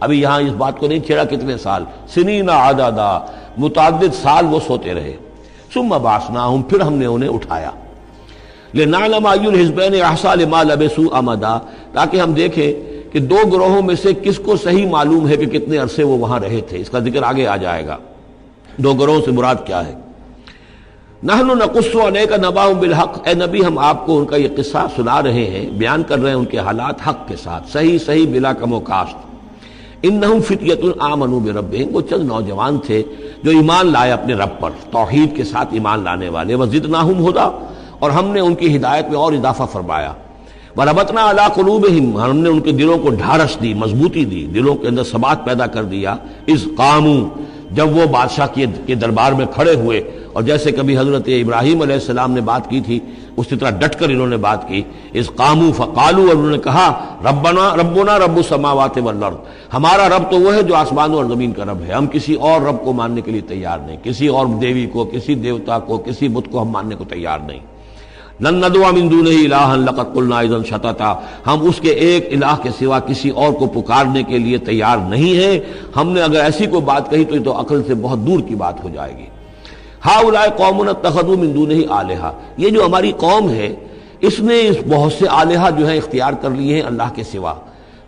ابھی 0.01 0.21
یہاں 0.21 0.41
اس 0.41 0.53
بات 0.53 0.79
کو 0.79 0.87
نہیں 0.87 1.01
چھیڑا 1.01 1.25
کتنے 1.25 1.59
سال۔ 1.59 1.85
سنین 2.09 2.51
عددا۔ 2.51 3.19
متعدد 3.59 4.15
سال 4.23 4.47
وہ 4.51 4.61
سوتے 4.67 4.95
رہے۔ 4.95 5.17
ثم 5.75 5.89
باسناہم 6.03 6.63
پھر 6.63 6.81
ہم 6.81 6.95
نے 6.95 7.07
انہیں 7.07 7.31
اٹھایا۔ 7.31 7.71
لنعلم 8.75 9.27
ای 9.27 9.47
الحزبین 9.47 10.03
احسا 10.03 10.35
لما 10.35 10.63
لبسوا 10.63 11.19
امدا، 11.19 11.59
تاکہ 11.93 12.21
ہم 12.21 12.33
دیکھیں 12.33 12.73
کہ 13.13 13.21
دو 13.21 13.39
گروہوں 13.53 13.83
میں 13.83 13.95
سے 13.95 14.09
کس 14.23 14.39
کو 14.39 14.57
صحیح 14.57 14.87
معلوم 14.87 15.29
ہے 15.29 15.37
کہ 15.37 15.47
کتنے 15.47 15.79
عرصے 15.79 16.03
وہ 16.03 16.19
وہاں 16.19 16.41
رہے 16.41 16.61
تھے۔ 16.69 16.79
اس 16.79 16.91
کا 16.91 16.99
ذکر 16.99 17.23
آگے 17.23 17.47
آ 17.47 17.57
جائے 17.57 17.87
گا۔ 17.87 17.97
دو 18.77 18.95
گروہوں 18.95 19.21
سے 19.25 19.31
مراد 19.31 19.55
کیا 19.65 19.87
ہے؟ 19.87 19.95
نحن 21.23 21.47
نقص 21.47 21.97
علیک 21.97 22.33
نباہ 22.33 22.73
بالحق۔ 22.73 23.21
اے 23.25 23.35
نبی، 23.35 23.65
ہم 23.65 23.79
آپ 23.79 24.07
کو 24.07 24.19
ان 24.19 24.25
کا 24.25 24.37
یہ 24.37 24.49
قصہ 24.57 24.87
سنا 24.97 25.23
رہے 25.23 25.45
ہیں، 25.45 25.71
بیان 25.71 26.03
کر 26.03 26.19
رہے 26.19 26.31
ہیں 26.31 26.37
ان 26.37 26.45
کے 26.45 26.59
حالات 26.59 27.09
حق 27.09 27.29
کے 27.29 27.37
ساتھ۔ 27.37 27.71
صحیح 27.71 27.99
صحیح، 27.99 28.27
بلا 28.33 28.53
کم 28.53 28.73
و 28.73 28.81
کاشت۔ 28.81 29.17
انہم 30.03 30.41
فطیت 30.41 30.85
العامنوا 30.85 31.41
بربہم۔ 31.45 31.97
وہ 31.97 32.01
چند 32.01 32.25
نوجوان 32.25 32.79
تھے 32.79 33.03
جو 33.43 33.51
ایمان 33.51 33.93
لائے 33.93 34.13
اپنے 34.13 34.35
رب 34.35 34.61
پر، 34.61 34.71
توحید 34.91 35.37
کے 35.37 35.45
ساتھ 35.45 35.69
ایمان 35.73 36.05
لانے 36.05 36.29
والے۔ 36.29 36.55
وزدناہم 36.55 37.29
ہدا۔ 37.29 37.51
اور 37.99 38.11
ہم 38.11 38.27
نے 38.27 38.41
ان 38.41 38.55
کی 38.55 38.77
ہدایت 38.77 39.09
میں 39.09 39.17
اور 39.17 39.33
اضافہ 39.33 39.63
فرمایا۔ 39.73 40.13
وربتنا 40.77 41.31
علی 41.31 41.43
قلوبہم 41.55 42.19
ہم 42.19 42.37
نے 42.37 42.49
ان 42.49 42.61
کے 42.61 42.73
دلوں 42.73 42.99
کو 42.99 43.11
ڈھارس 43.11 43.63
دی، 43.63 43.75
مضبوطی 43.75 44.25
دی، 44.25 44.47
دلوں 44.55 44.75
کے 44.75 44.89
اندر 44.89 45.05
ثبات 45.05 45.45
پیدا 45.45 45.67
کر 45.67 45.85
دیا۔ 45.85 46.17
اس 46.47 46.65
قامو 46.77 47.29
جب 47.71 47.97
وہ 47.97 48.07
بادشاہ 48.07 48.47
کے 48.87 48.95
دربار 48.95 49.33
میں 49.33 49.47
کھڑے 49.47 49.75
ہوئے۔ 49.75 50.19
اور 50.33 50.43
جیسے 50.43 50.73
کبھی 50.73 50.99
حضرت 50.99 51.23
ابراہیم 51.27 51.83
علیہ 51.83 51.95
السلام 51.95 52.33
نے 52.33 52.41
بات 52.41 52.71
کی 52.71 52.81
تھی، 52.81 53.01
اسی 53.37 53.57
طرح 53.57 53.71
ڈٹ 53.71 53.95
کر 53.95 54.09
انہوں 54.09 54.27
نے 54.27 54.37
بات 54.37 54.69
کی۔ 54.69 54.83
اس 55.13 55.31
قامو 55.37 55.73
فقالو 55.73 56.23
اور 56.23 56.37
انہوں 56.37 56.51
نے 56.51 56.59
کہا، 56.59 57.05
ربنا 57.25 57.77
ربنا 57.77 58.19
رب 58.19 58.37
السماوات 58.37 58.99
والارض 58.99 59.35
ہمارا 59.75 60.09
رب 60.09 60.31
تو 60.31 60.37
وہ 60.37 60.55
ہے 60.55 60.63
جو 60.63 60.75
آسمانوں 60.75 61.17
اور 61.17 61.25
زمین 61.25 61.53
کا 61.53 61.65
رب 61.65 61.83
ہے۔ 61.89 61.93
ہم 61.93 62.07
کسی 62.07 62.35
اور 62.35 62.61
رب 62.61 62.85
کو 62.85 62.93
ماننے 62.93 63.21
کے 63.21 63.31
لیے 63.31 63.41
تیار 63.41 63.79
نہیں، 63.79 63.97
کسی 64.03 64.27
اور 64.27 64.47
دیوی 64.47 64.87
کو، 64.87 65.05
کسی 65.05 65.35
دیوتا 65.35 65.79
کو، 65.79 65.99
کسی 65.99 66.29
بت 66.29 66.53
کو 66.53 66.63
ہم 66.63 66.69
ماننے 66.69 66.95
کو 66.95 67.05
تیار 67.05 67.39
نہیں۔ 67.47 67.61
لن 68.41 68.55
ندعو 68.55 68.93
من 68.93 69.11
دونه 69.11 69.37
الها 69.41 69.77
لقد 69.77 70.15
قلنا 70.15 70.39
اذا 70.39 70.57
شططا۔ 70.69 71.15
ہم 71.47 71.69
اس 71.69 71.81
کے 71.81 71.91
ایک 71.91 72.29
الہ 72.33 72.57
کے 72.63 72.69
سوا 72.79 72.99
کسی 73.01 73.29
اور 73.29 73.53
کو 73.53 73.67
پکارنے 73.67 74.23
کے 74.23 74.39
لیے 74.39 74.59
تیار 74.59 74.99
نہیں 75.09 75.37
ہیں۔ 75.37 75.61
ہم 75.97 76.11
نے 76.11 76.23
اگر 76.23 76.41
ایسی 76.41 76.67
کوئی 76.67 76.83
بات 76.83 77.11
کہی 77.11 77.25
تو 77.25 77.35
یہ 77.35 77.45
تو 77.45 77.61
عقل 77.61 77.83
سے 77.87 77.95
بہت 77.95 78.19
دور 78.19 78.41
کی 78.41 78.55
بات 78.55 78.85
ہو 78.85 78.89
جائے 78.95 79.13
گی۔ 79.19 79.27
ہاؤلائے 80.07 80.51
قوم 80.57 80.89
اتخذوا 80.89 81.37
من 81.37 81.55
دونه 81.55 81.81
الها 81.91 82.33
یہ 82.57 82.69
جو 82.69 82.87
ہماری 82.87 83.13
قوم 83.17 83.51
ہے، 83.51 83.75
اس 84.21 84.41
نے 84.41 84.69
اس 84.69 84.77
بہت 84.89 85.13
سے 85.13 85.27
الہا 85.27 85.71
جو 85.71 85.89
ہیں 85.89 85.97
اختیار 85.97 86.33
کر 86.33 86.51
لیے 86.51 86.75
ہیں 86.75 86.83
اللہ 86.83 87.09
کے 87.15 87.23
سوا۔ 87.23 87.55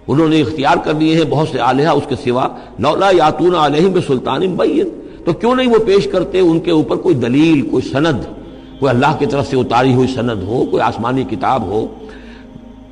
انہوں 0.09 0.29
نے 0.29 0.41
اختیار 0.41 0.77
کر 0.85 0.95
لیے 0.95 1.15
ہیں 1.15 1.25
بہت 1.31 1.49
سے 1.53 1.59
الہا 1.59 1.91
اس 1.91 2.03
کے 2.09 2.15
سوا۔ 2.25 2.49
لولا 2.79 3.11
یاتون 3.11 3.55
علیہم 3.55 3.93
بسلطان 3.93 4.41
بین۔ 4.41 5.01
تو 5.25 5.33
کیوں 5.33 5.55
نہیں 5.55 5.69
وہ 5.69 5.79
پیش 5.87 6.09
کرتے؟ 6.13 6.39
ان 6.39 6.61
کے 6.61 6.71
اوپر 6.71 6.97
کوئی 6.97 7.15
دلیل، 7.15 7.63
کوئی 7.63 7.89
سند۔ 7.93 8.40
کوئی 8.81 8.91
اللہ 8.91 9.17
کی 9.19 9.27
طرف 9.27 9.47
سے 9.47 9.57
اتاری 9.57 9.95
ہوئی 9.95 10.09
سند 10.09 10.43
ہو، 10.43 10.65
کوئی 10.71 10.83
آسمانی 10.83 11.25
کتاب 11.31 11.63
ہو۔ 11.63 11.87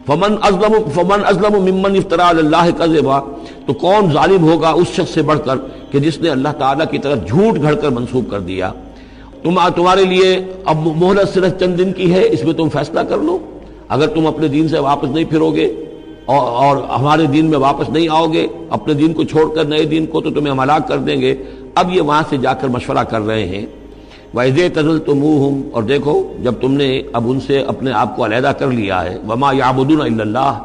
فمن 0.06 0.34
ازلم 0.42 0.74
فمن 0.94 1.24
ازلم 1.26 1.54
ممن 1.64 1.96
افطرا 1.96 2.28
اللہ 2.28 2.68
کا 2.78 3.20
تو 3.66 3.72
کون 3.74 4.10
ظالم 4.12 4.44
ہوگا 4.44 4.70
اس 4.70 4.88
شخص 4.88 5.14
سے 5.14 5.22
بڑھ 5.22 5.38
کر 5.44 5.56
کہ 5.90 5.98
جس 5.98 6.18
نے 6.18 6.28
اللہ 6.30 6.52
تعالیٰ 6.58 6.86
کی 6.90 6.98
طرف 6.98 7.26
جھوٹ 7.28 7.62
گھڑ 7.62 7.74
کر 7.74 7.90
منسوخ 7.90 8.30
کر 8.30 8.40
دیا۔ 8.40 8.72
تم 9.42 9.58
تمہارے 9.76 10.04
لیے 10.04 10.28
اب 10.64 10.76
مہلت 10.96 11.34
صرف 11.34 11.58
چند 11.60 11.78
دن 11.78 11.92
کی 11.92 12.12
ہے، 12.14 12.22
اس 12.30 12.44
میں 12.44 12.54
تم 12.54 12.68
فیصلہ 12.68 13.00
کر 13.00 13.18
لو۔ 13.18 13.38
اگر 13.88 14.06
تم 14.06 14.26
اپنے 14.26 14.48
دین 14.48 14.68
سے 14.68 14.78
واپس 14.78 15.08
نہیں 15.08 15.24
پھرو 15.24 15.50
گے، 15.50 15.66
اور 16.24 16.50
اور 16.62 16.76
ہمارے 17.00 17.26
دین 17.26 17.46
میں 17.50 17.58
واپس 17.58 17.88
نہیں 17.88 18.08
آؤ 18.10 18.26
گے، 18.26 18.46
اپنے 18.70 18.94
دین 18.94 19.12
کو 19.12 19.24
چھوڑ 19.24 19.44
کر 19.54 19.64
نئے 19.64 19.84
دین 19.84 20.06
کو 20.06 20.20
تو 20.20 20.30
تمہیں 20.30 20.50
ہم 20.50 20.60
ہلاک 20.60 20.88
کر 20.88 20.98
دیں 20.98 21.20
گے۔ 21.20 21.34
اب 21.74 21.94
یہ 21.94 22.00
وہاں 22.00 22.22
سے 22.30 22.36
جا 22.36 22.52
کر 22.54 22.68
مشورہ 22.68 23.04
کر 23.04 23.20
رہے 23.20 23.46
ہیں۔ 23.46 23.66
ویزے 24.34 24.68
تزل 24.68 24.98
تو 24.98 25.14
منہ 25.14 25.60
اور 25.72 25.82
دیکھو، 25.82 26.14
جب 26.42 26.54
تم 26.60 26.72
نے 26.72 26.88
اب 27.12 27.30
ان 27.30 27.38
سے 27.40 27.60
اپنے 27.62 27.92
آپ 27.92 28.16
کو 28.16 28.24
علیحدہ 28.24 28.52
کر 28.58 28.70
لیا 28.70 29.02
ہے، 29.04 29.16
وما 29.28 29.52
یابدون 29.52 30.20
اللہ 30.20 30.58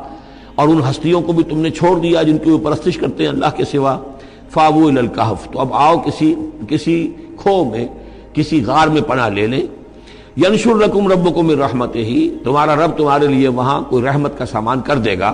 اور 0.55 0.67
ان 0.67 0.81
ہستیوں 0.89 1.21
کو 1.21 1.33
بھی 1.33 1.43
تم 1.43 1.59
نے 1.59 1.69
چھوڑ 1.69 1.97
دیا، 1.99 2.23
جن 2.23 2.37
کی 2.37 2.49
وہ 2.49 2.57
پرستش 2.63 2.97
کرتے 2.97 3.23
ہیں 3.23 3.29
اللہ 3.29 3.55
کے 3.57 3.65
سوا 3.65 3.97
فابو 4.49 4.87
الکحف 4.87 5.47
تو 5.51 5.59
اب 5.59 5.73
آؤ 5.73 5.97
کسی 5.99 6.33
کسی 6.69 6.97
کھو 7.37 7.63
میں، 7.71 7.87
کسی 8.33 8.63
غار 8.65 8.87
میں 8.87 9.01
پناہ 9.01 9.29
لے 9.29 9.47
لیں۔ 9.47 9.65
ینشر 10.37 10.75
رقم 10.77 11.07
رب 11.11 11.33
کو 11.35 11.43
مر 11.43 11.57
رحمت 11.57 11.95
ہی 11.95 12.29
تمہارا 12.43 12.75
رب 12.75 12.97
تمہارے 12.97 13.27
لیے 13.27 13.47
وہاں 13.47 13.81
کوئی 13.89 14.03
رحمت 14.03 14.37
کا 14.37 14.45
سامان 14.45 14.81
کر 14.81 14.97
دے 14.97 15.17
گا۔ 15.19 15.31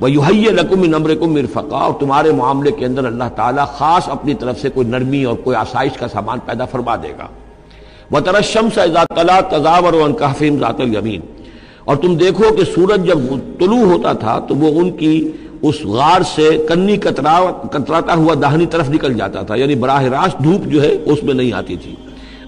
وہ 0.00 0.10
یوہی 0.10 0.48
رقم 0.50 0.84
نمر 0.84 1.14
کو 1.14 1.26
مرفقا، 1.26 1.76
اور 1.76 1.92
تمہارے 2.00 2.32
معاملے 2.32 2.70
کے 2.70 2.84
اندر 2.86 3.04
اللہ 3.04 3.28
تعالیٰ 3.36 3.66
خاص 3.78 4.08
اپنی 4.08 4.34
طرف 4.34 4.60
سے 4.60 4.70
کوئی 4.70 4.86
نرمی 4.88 5.22
اور 5.24 5.36
کوئی 5.44 5.56
آسائش 5.56 5.96
کا 5.98 6.08
سامان 6.08 6.38
پیدا 6.46 6.64
فرما 6.64 6.96
دے 7.02 7.12
گا۔ 7.18 7.26
وہ 8.12 8.20
ترشم 8.20 8.68
سے 8.74 8.80
تضاور 9.50 9.92
ذات 10.60 10.80
الیمین 10.80 11.20
اور 11.84 11.96
تم 11.96 12.14
دیکھو 12.14 12.54
کہ 12.54 12.64
سورج 12.64 13.06
جب 13.06 13.18
طلوع 13.58 13.84
ہوتا 13.84 14.12
تھا 14.12 14.38
تو 14.38 14.54
وہ 14.56 14.80
ان 14.80 14.90
کی 14.90 15.32
اس 15.62 15.84
غار 15.84 16.22
سے 16.34 16.66
کنی 16.68 16.96
کترا 16.96 17.38
کتراتا 17.70 18.14
ہوا 18.14 18.34
داہنی 18.42 18.66
طرف 18.66 18.90
نکل 18.90 19.14
جاتا 19.14 19.42
تھا 19.42 19.54
یعنی 19.54 19.74
براہ 19.74 20.04
راست 20.04 20.44
دھوپ 20.44 20.66
جو 20.66 20.82
ہے 20.82 20.96
اس 21.06 21.22
میں 21.22 21.34
نہیں 21.34 21.52
آتی 21.52 21.76
تھی۔ 21.76 21.94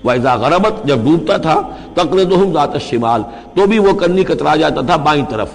ویزا 0.04 0.34
غربت، 0.34 0.86
جب 0.86 0.98
ڈوبتا 1.04 1.36
تھا 1.36 1.60
تقرد 1.94 2.32
ذات 2.52 2.80
شمال 2.80 3.22
تو 3.54 3.66
بھی 3.66 3.78
وہ 3.78 3.92
کنی 3.92 4.24
کترا 4.24 4.56
جاتا 4.56 4.80
تھا 4.80 4.96
بائیں 4.96 5.24
طرف۔ 5.30 5.48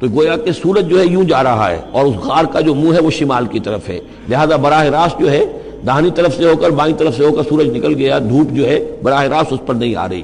تو 0.00 0.06
گویا 0.14 0.36
کہ 0.36 0.52
سورج 0.52 0.88
جو 0.88 1.00
ہے 1.00 1.06
یوں 1.06 1.24
جا 1.24 1.42
رہا 1.42 1.70
ہے 1.70 1.80
اور 1.90 2.06
اس 2.06 2.16
غار 2.16 2.44
کا 2.44 2.60
جو 2.60 2.74
منہ 2.74 2.94
ہے 2.94 3.00
وہ 3.00 3.10
شمال 3.10 3.46
کی 3.46 3.60
طرف 3.60 3.88
ہے۔ 3.88 4.00
لہذا 4.28 4.56
براہ 4.56 4.84
راست 4.84 5.20
جو 5.20 5.30
ہے 5.30 5.44
دہانی 5.86 6.10
طرف 6.14 6.36
سے 6.36 6.44
ہو 6.44 6.56
کر 6.56 6.70
بائیں 6.70 6.94
طرف 6.98 7.16
سے 7.16 7.24
ہو 7.24 7.32
کر 7.32 7.42
سورج 7.48 7.76
نکل 7.76 7.94
گیا، 7.94 8.18
دھوپ 8.18 8.50
جو 8.52 8.68
ہے 8.68 8.96
براہ 9.02 9.24
راست 9.24 9.52
اس 9.52 9.60
پر 9.66 9.74
نہیں 9.74 9.96
آ 9.96 10.08
رہی۔ 10.08 10.22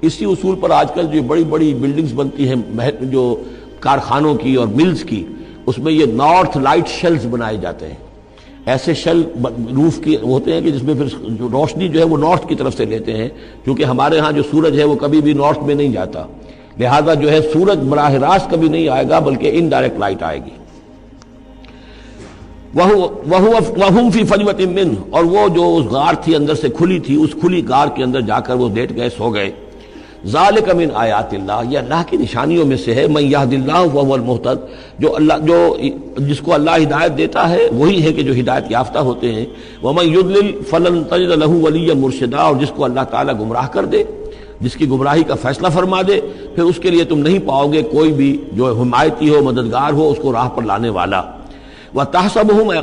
اسی 0.00 0.24
اصول 0.24 0.56
پر 0.60 0.70
آج 0.70 0.92
کل 0.94 1.06
جو 1.06 1.22
بڑی 1.22 1.44
بڑی 1.44 1.74
بلڈنگز 1.74 2.12
بنتی 2.12 2.48
ہیں 2.48 2.80
جو 3.00 3.36
کارخانوں 3.80 4.34
کی 4.34 4.54
اور 4.54 4.66
ملز 4.66 5.04
کی، 5.04 5.24
اس 5.66 5.78
میں 5.78 5.92
یہ 5.92 6.06
نارتھ 6.06 6.58
لائٹ 6.58 6.88
شیلز 6.88 7.26
بنائے 7.26 7.56
جاتے 7.56 7.86
ہیں۔ 7.86 7.94
ایسے 8.66 8.94
شل 8.94 9.22
روف 9.76 10.00
کی 10.04 10.16
ہوتے 10.16 10.52
ہیں 10.52 10.60
کہ 10.60 10.70
جس 10.70 10.82
میں 10.82 10.94
پھر 10.94 11.04
جو 11.28 11.48
روشنی 11.52 11.88
جو 11.88 12.00
ہے 12.00 12.04
وہ 12.04 12.18
نارتھ 12.18 12.48
کی 12.48 12.54
طرف 12.54 12.76
سے 12.76 12.84
لیتے 12.84 13.12
ہیں، 13.12 13.28
کیونکہ 13.64 13.84
ہمارے 13.84 14.18
ہاں 14.18 14.32
جو 14.32 14.42
سورج 14.50 14.78
ہے 14.78 14.84
وہ 14.84 14.94
کبھی 14.94 15.20
بھی 15.20 15.32
نارتھ 15.32 15.62
میں 15.62 15.74
نہیں 15.74 15.92
جاتا۔ 15.92 16.26
لہذا 16.80 17.14
جو 17.14 17.30
ہے 17.30 17.40
سورج 17.52 17.78
براہ 17.78 18.12
راست 18.12 18.50
کبھی 18.50 18.68
نہیں 18.68 18.88
آئے 18.88 19.04
گا، 19.08 19.18
بلکہ 19.18 19.50
ان 19.54 19.68
ڈائریکٹ 19.68 19.98
لائٹ 19.98 20.22
آئے 20.22 20.38
گی۔ 20.38 20.61
وہ 22.74 24.10
فی 24.12 24.24
فجوت 24.24 24.60
من 24.60 24.94
اور 25.10 25.24
وہ 25.24 25.48
جو 25.48 25.76
اس 25.76 25.86
غار 25.86 26.14
تھی 26.14 26.34
اندر 26.34 26.54
سے 26.54 26.68
کھلی 26.68 26.98
تھی، 26.98 27.14
اس 27.14 27.30
کھلی 27.40 27.62
غار 27.68 27.88
کے 27.94 28.02
اندر 28.02 28.20
جا 28.20 28.40
کر 28.40 28.54
وہ 28.54 28.68
لیٹ 28.74 28.96
گئے، 28.96 29.08
سو 29.08 29.30
گئے۔ 29.30 29.50
ذالک 30.26 30.74
من 30.74 30.88
آیات 30.94 31.34
اللہ، 31.34 31.60
یہ 31.68 31.78
اللہ 31.78 32.02
کی 32.10 32.16
نشانیوں 32.16 32.64
میں 32.64 32.76
سے 32.76 32.94
ہے۔ 32.94 33.06
من 33.06 33.22
یہد 33.22 33.52
اللہ 33.52 33.80
وہ 33.92 34.14
المحتد 34.14 34.58
جو 34.98 35.16
اللہ 35.16 35.32
جو 35.42 35.76
جس 36.18 36.38
کو 36.38 36.54
اللہ 36.54 36.70
ہدایت 36.70 37.18
دیتا 37.18 37.50
ہے، 37.50 37.68
وہی 37.72 38.02
ہے 38.02 38.12
کہ 38.12 38.22
جو 38.22 38.32
ہدایت 38.40 38.70
یافتہ 38.70 38.98
ہوتے 38.98 39.34
ہیں۔ 39.34 39.46
وہ 39.82 39.92
میں 39.92 40.04
یدل 40.04 40.62
فلن 40.70 41.04
تجد 41.04 41.32
له 41.42 41.60
ولی 41.60 41.92
مرشدہ 41.94 42.36
اور 42.36 42.56
جس 42.56 42.70
کو 42.76 42.84
اللہ 42.84 43.00
تعالیٰ 43.00 43.34
گمراہ 43.40 43.68
کر 43.68 43.84
دے، 43.84 44.02
جس 44.60 44.74
کی 44.74 44.88
گمراہی 44.88 45.22
کا 45.22 45.34
فیصلہ 45.34 45.68
فرما 45.68 46.02
دے، 46.02 46.20
پھر 46.54 46.62
اس 46.62 46.78
کے 46.78 46.90
لیے 46.90 47.04
تم 47.04 47.18
نہیں 47.18 47.38
پاؤ 47.38 47.72
گے 47.72 47.82
کوئی 47.82 48.12
بھی 48.12 48.36
جو 48.52 48.72
حمایتی 48.80 49.34
ہو، 49.34 49.42
مددگار 49.42 49.92
ہو، 49.92 50.10
اس 50.10 50.18
کو 50.22 50.32
راہ 50.32 50.48
پر 50.48 50.62
لانے 50.62 50.88
والا۔ 50.88 51.22
وہ 51.94 52.04
تحسب 52.04 52.52
ہوں 52.52 52.64
میں 52.64 52.80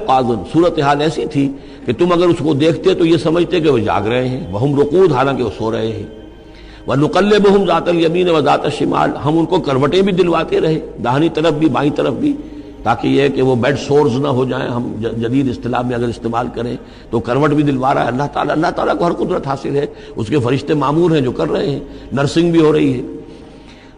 صورت 0.54 0.80
حال 0.80 1.02
ایسی 1.02 1.26
تھی 1.26 1.54
کہ 1.86 1.94
تم 1.94 2.12
اگر 2.12 2.26
اس 2.26 2.36
کو 2.44 2.54
دیکھتے 2.54 2.94
تو 2.94 3.06
یہ 3.06 3.18
سمجھتے 3.18 3.60
کہ 3.60 3.70
وہ 3.70 3.78
جاگ 3.78 4.02
رہے 4.02 4.30
ہیں 4.30 4.48
وہ 4.52 4.62
ہم 4.62 4.80
رقود، 4.80 5.12
حالانکہ 5.12 5.44
وہ 5.44 5.50
سو 5.58 5.72
رہے 5.72 5.88
ہیں۔ 5.88 6.04
وہ 6.88 6.96
نقل 6.96 7.40
بہم 7.40 7.66
ذات 7.66 7.88
الیمین 7.88 8.30
و 8.30 8.42
ذات 8.42 8.74
شمال 8.78 9.10
ہم 9.26 9.40
ان 9.40 9.46
کو 9.46 9.60
کروٹیں 9.60 10.02
بھی 10.02 10.14
دلواتے 10.14 10.62
رہے 10.62 10.80
داہنی 11.04 11.30
طرف 11.30 11.54
بھی، 11.54 11.70
بائیں 11.70 11.92
طرف 11.92 12.14
بھی، 12.14 12.34
تاکہ 12.84 13.08
یہ 13.08 13.30
کہ 13.30 13.42
وہ 13.42 13.56
بیڈ 13.56 13.80
سورز 13.80 14.20
نہ 14.20 14.28
ہو 14.28 14.46
جائیں۔ 14.46 14.70
ہم 14.70 14.94
جدید 15.02 15.50
اصطلاح 15.50 15.82
میں 15.82 15.96
اگر 15.96 16.08
استعمال 16.08 16.48
کریں 16.56 16.78
تو 17.10 17.20
کروٹ 17.20 17.50
بھی 17.50 17.64
دلوا 17.64 17.94
رہا 17.94 18.04
ہے۔ 18.04 18.08
اللہ 18.08 18.24
تعالیٰ 18.34 18.56
اللہ 18.56 18.68
تعالیٰ 18.76 18.98
کو 18.98 19.06
ہر 19.06 19.14
قدرت 19.14 19.48
حاصل 19.48 19.76
ہے۔ 19.76 19.86
اس 20.16 20.28
کے 20.28 20.40
فرشتے 20.40 20.74
معمور 20.74 21.12
ہیں 21.12 21.22
جو 21.22 21.32
کر 21.32 21.52
رہے 21.52 21.70
ہیں۔ 21.70 21.80
نرسنگ 22.12 22.52
بھی 22.52 22.62
ہو 22.62 22.74
رہی 22.74 22.94
ہے۔ 22.94 23.19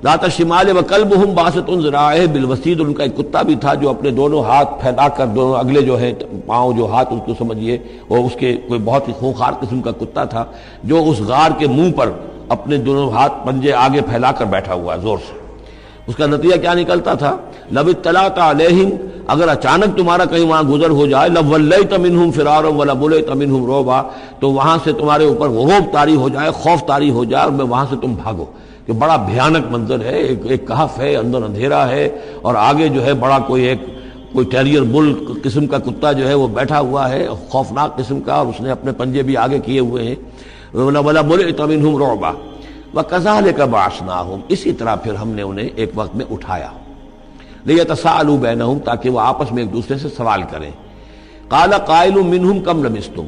داتا 0.03 0.27
شمال 0.27 0.69
و 0.77 0.81
کلب 0.89 1.13
ہم 1.15 1.33
باسط 1.35 1.69
ذرائع 1.81 2.25
بالوسید 2.33 2.79
ان 2.81 2.93
کا 2.93 3.03
ایک 3.03 3.15
کتا 3.17 3.41
بھی 3.41 3.55
تھا 3.55 3.73
جو 3.81 3.89
اپنے 3.89 4.11
دونوں 4.11 4.43
ہاتھ 4.43 4.69
پھیلا 4.81 5.07
کر 5.07 5.27
دونوں 5.35 5.57
اگلے 5.59 5.81
جو 5.81 5.97
ہیں 5.99 6.11
پاؤں 6.45 6.73
جو 6.77 6.85
ہاتھ 6.91 7.13
اس 7.13 7.19
کو 7.25 7.33
سمجھیے 7.37 7.77
وہ 8.09 8.25
اس 8.27 8.35
کے 8.39 8.55
کوئی 8.67 8.79
بہت 8.83 9.07
ہی 9.07 9.13
خونخار 9.19 9.53
قسم 9.59 9.81
کا 9.81 9.91
کتا 9.99 10.23
تھا 10.25 10.43
جو 10.83 11.03
اس 11.09 11.19
غار 11.27 11.51
کے 11.59 11.67
منہ 11.67 11.91
پر 11.97 12.11
اپنے 12.49 12.77
دونوں 12.77 13.09
ہاتھ 13.11 13.33
پنجے 13.45 13.73
آگے 13.73 14.01
پھیلا 14.09 14.31
کر 14.31 14.45
بیٹھا 14.45 14.73
ہوا 14.73 14.95
ہے، 14.95 14.99
زور 14.99 15.17
سے۔ 15.27 15.39
اس 16.11 16.15
کا 16.15 16.25
نتیجہ 16.25 16.55
کیا 16.61 16.73
نکلتا 16.73 17.13
تھا؟ 17.13 17.35
لب 17.71 17.87
اطلاع 17.87 18.27
علیہم، 18.49 18.89
اگر 19.27 19.47
اچانک 19.47 19.97
تمہارا 19.97 20.25
کہیں 20.25 20.45
وہاں 20.45 20.63
گزر 20.63 20.89
ہو 20.89 21.05
جائے 21.05 21.29
لب 21.29 21.51
ول 21.51 21.73
تمن 21.89 22.15
ہوں 22.15 22.31
ولا 22.77 22.93
تمن 23.27 23.51
ہوں 23.51 23.65
روبا 23.65 24.01
تو 24.39 24.51
وہاں 24.51 24.77
سے 24.83 24.91
تمہارے 24.93 25.25
اوپر 25.25 25.49
غروب 25.49 25.91
تاری 25.93 26.15
ہو 26.15 26.29
جائے، 26.29 26.51
خوف 26.51 26.83
تاری 26.87 27.09
ہو 27.09 27.23
جائے، 27.23 27.43
اور 27.43 27.51
میں 27.51 27.65
وہاں 27.65 27.85
سے 27.89 27.95
تم 28.01 28.15
بھاگو۔ 28.23 28.45
کہ 28.85 28.93
بڑا 28.93 29.15
بھیانک 29.15 29.71
منظر 29.71 30.05
ہے، 30.05 30.17
ایک 30.17 30.39
ایک 30.43 30.67
کہف 30.67 30.99
ہے، 30.99 31.15
اندر 31.15 31.43
اندھیرا 31.43 31.87
ہے، 31.89 32.07
اور 32.41 32.55
آگے 32.55 32.87
جو 32.87 33.05
ہے 33.05 33.13
بڑا 33.13 33.39
کوئی 33.47 33.63
ایک 33.63 33.85
کوئی 34.33 34.45
ٹیریئر 34.45 34.81
بل 34.81 35.13
قسم 35.43 35.67
کا 35.67 35.77
کتا 35.77 36.11
جو 36.11 36.27
ہے 36.27 36.33
وہ 36.33 36.47
بیٹھا 36.47 36.79
ہوا 36.79 37.09
ہے، 37.09 37.27
خوفناک 37.49 37.97
قسم 37.97 38.19
کا، 38.19 38.33
اور 38.33 38.47
اس 38.47 38.61
نے 38.61 38.71
اپنے 38.71 38.91
پنجے 38.91 39.23
بھی 39.23 39.37
آگے 39.37 39.59
کیے 39.59 39.79
ہوئے 39.79 40.03
ہیں۔ 40.03 40.15
ولا 40.73 41.21
بولے 41.21 41.51
تمن 41.51 41.85
ہوں 41.85 41.95
روبا 41.97 42.31
وہ 42.93 43.01
کزال 43.01 43.51
کا 43.57 43.65
باشنا 43.65 44.21
ہوں 44.21 44.37
اسی 44.47 44.73
طرح 44.73 44.95
پھر 44.95 45.13
ہم 45.13 45.29
نے 45.29 45.41
انہیں 45.41 45.69
ایک 45.75 45.91
وقت 45.95 46.15
میں 46.15 46.25
اٹھایا۔ 46.31 46.71
لے 47.65 47.83
تصالو 47.83 48.37
بین 48.37 48.61
ہوں 48.61 48.79
تاکہ 48.79 49.09
وہ 49.09 49.19
آپس 49.19 49.51
میں 49.51 49.63
ایک 49.63 49.73
دوسرے 49.73 49.97
سے 49.97 50.09
سوال 50.09 50.43
کریں۔ 50.51 50.71
کالا 51.47 51.77
قائل 51.77 52.13
منہم، 52.13 52.59
کم 52.59 52.83
لمستم۔ 52.83 53.25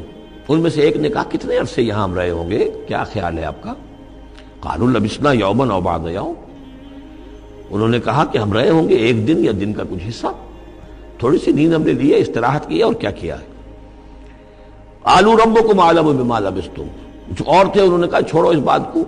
ان 0.48 0.60
میں 0.60 0.70
سے 0.70 0.82
ایک 0.82 0.98
نے 0.98 1.10
کہا، 1.10 1.24
کتنے 1.32 1.58
عرصے 1.58 1.82
یہاں 1.82 2.04
ہم 2.04 2.14
رہے 2.14 2.30
ہوں 2.30 2.50
گے؟ 2.50 2.72
کیا 2.88 3.04
خیال 3.04 3.38
ہے 3.38 3.44
آپ 3.44 3.64
کا؟ 3.64 3.74
قال 4.60 4.82
البسنا 4.82 5.32
یومن 5.32 5.72
اوباد 5.72 6.00
یوم۔ 6.00 6.34
انہوں 7.70 7.88
نے 7.88 8.00
کہا 8.00 8.26
کہ 8.26 8.38
ہم 8.38 8.54
رہے 8.54 8.70
ہوں 8.70 8.90
گے 8.90 8.96
ایک 8.96 9.28
دن 9.28 9.46
یا 9.46 9.52
دن 9.60 9.74
کا 9.74 9.84
کچھ 9.90 10.08
حصہ۔ 10.10 10.28
تھوڑی 11.18 11.38
سی 11.38 11.52
نیند 11.52 11.74
ہم 11.74 11.82
نے 11.82 11.94
لی 11.94 12.14
ہے، 12.14 12.18
استراحت 12.18 12.68
کی 12.68 12.78
ہے، 12.78 12.84
اور 12.84 12.94
کیا 12.94 13.12
کیا 13.12 13.40
ہے؟ 13.40 13.46
آلو 15.04 15.38
رمبو 15.38 15.68
کو 15.68 15.76
معلوم 15.76 16.18
بما 16.18 16.40
لبستم۔ 16.40 16.84
کچھ 17.30 17.44
اور 17.46 17.66
تھے، 17.74 17.82
انہوں 17.82 17.98
نے 17.98 18.08
کہا، 18.08 18.22
چھوڑو 18.22 18.50
اس 18.50 18.60
بات 18.60 18.94
کو۔ 18.94 19.04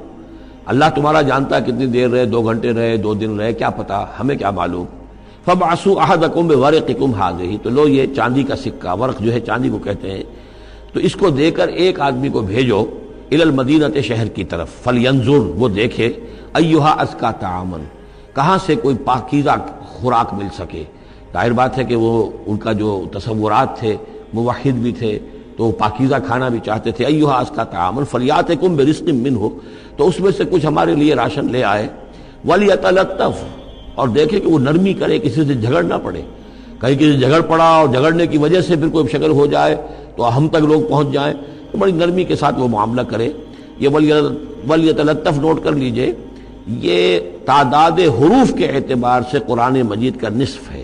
اللہ 0.65 0.85
تمہارا 0.95 1.21
جانتا 1.21 1.55
ہے 1.55 1.61
کتنی 1.61 1.85
دیر 1.85 2.09
رہے، 2.09 2.25
دو 2.25 2.41
گھنٹے 2.41 2.73
رہے، 2.73 2.97
دو 2.97 3.13
دن 3.13 3.39
رہے، 3.39 3.53
کیا 3.53 3.69
پتا؟ 3.69 4.05
ہمیں 4.19 4.35
کیا 4.35 4.51
معلوم؟ 4.51 4.85
فب 5.45 5.63
آسو 5.63 5.99
احد 5.99 6.23
اکم 6.23 6.51
ورق 6.61 6.91
کم 6.99 7.13
حاضی 7.13 7.57
تو 7.63 7.69
لو 7.69 7.87
یہ 7.87 8.05
چاندی 8.15 8.43
کا 8.43 8.55
سکہ، 8.55 8.95
ورق 8.99 9.19
جو 9.19 9.33
ہے 9.33 9.39
چاندی 9.39 9.69
کو 9.69 9.77
کہتے 9.77 10.11
ہیں، 10.11 10.23
تو 10.93 10.99
اس 10.99 11.15
کو 11.15 11.29
دے 11.29 11.51
کر 11.51 11.67
ایک 11.67 11.99
آدمی 11.99 12.29
کو 12.29 12.41
بھیجو 12.41 12.85
ال 13.31 13.41
المدینت 13.41 13.97
شہر 14.03 14.27
کی 14.27 14.43
طرف 14.43 14.69
فل 14.83 15.05
وہ 15.55 15.67
دیکھے 15.67 16.11
ایوہا 16.53 16.91
از 16.91 17.15
کا 17.19 17.31
تعامن 17.31 17.83
کہاں 18.35 18.57
سے 18.65 18.75
کوئی 18.75 18.95
پاکیزہ 19.05 19.55
خوراک 19.81 20.33
مل 20.33 20.47
سکے؟ 20.57 20.83
ظاہر 21.33 21.51
بات 21.51 21.77
ہے 21.77 21.83
کہ 21.83 21.95
وہ 21.95 22.29
ان 22.45 22.57
کا 22.57 22.71
جو 22.71 22.89
تصورات 23.13 23.77
تھے، 23.79 23.95
موحد 24.33 24.77
بھی 24.77 24.91
تھے 24.91 25.17
تو 25.57 25.71
پاکیزہ 25.71 26.15
کھانا 26.27 26.49
بھی 26.49 26.59
چاہتے 26.65 26.91
تھے۔ 26.91 27.05
ایوہا 27.05 27.39
اس 27.41 27.51
کا 27.55 27.63
تعامل 27.63 28.03
فلیات 28.11 28.51
کم 28.61 28.75
بے 28.75 29.11
من 29.11 29.35
ہو 29.35 29.49
تو 29.97 30.07
اس 30.07 30.19
میں 30.19 30.31
سے 30.31 30.43
کچھ 30.51 30.65
ہمارے 30.65 30.95
لیے 30.95 31.15
راشن 31.15 31.51
لے 31.51 31.63
آئے۔ 31.63 31.87
ولی 32.45 32.67
اور 33.95 34.07
دیکھے 34.07 34.39
کہ 34.39 34.47
وہ 34.47 34.59
نرمی 34.59 34.93
کرے، 34.93 35.19
کسی 35.19 35.43
سے 35.47 35.53
جھگڑ 35.53 35.83
نہ 35.83 35.93
پڑے۔ 36.03 36.21
کہیں 36.81 36.95
کسی 36.95 37.17
جھگڑ 37.17 37.41
پڑا 37.41 37.65
اور 37.65 37.87
جھگڑنے 37.87 38.27
کی 38.27 38.37
وجہ 38.37 38.61
سے 38.61 38.75
پھر 38.75 38.89
کوئی 38.89 39.07
شکل 39.07 39.31
ہو 39.31 39.45
جائے، 39.45 39.75
تو 40.15 40.37
ہم 40.37 40.47
تک 40.47 40.63
لوگ 40.71 40.81
پہنچ 40.89 41.11
جائیں۔ 41.11 41.33
تو 41.71 41.77
بڑی 41.77 41.91
نرمی 41.91 42.23
کے 42.23 42.35
ساتھ 42.35 42.59
وہ 42.59 42.67
معاملہ 42.67 43.01
کرے۔ 43.01 43.29
یہ 43.79 43.89
ولی 44.67 44.93
تلطف 44.93 45.37
نوٹ 45.37 45.63
کر 45.63 45.71
لیجیے۔ 45.71 46.13
یہ 46.67 47.19
تعداد 47.45 47.91
حروف 47.91 48.53
کے 48.57 48.65
اعتبار 48.65 49.21
سے 49.31 49.39
قرآن 49.47 49.81
مجید 49.81 50.19
کا 50.19 50.29
نصف 50.29 50.71
ہے۔ 50.71 50.83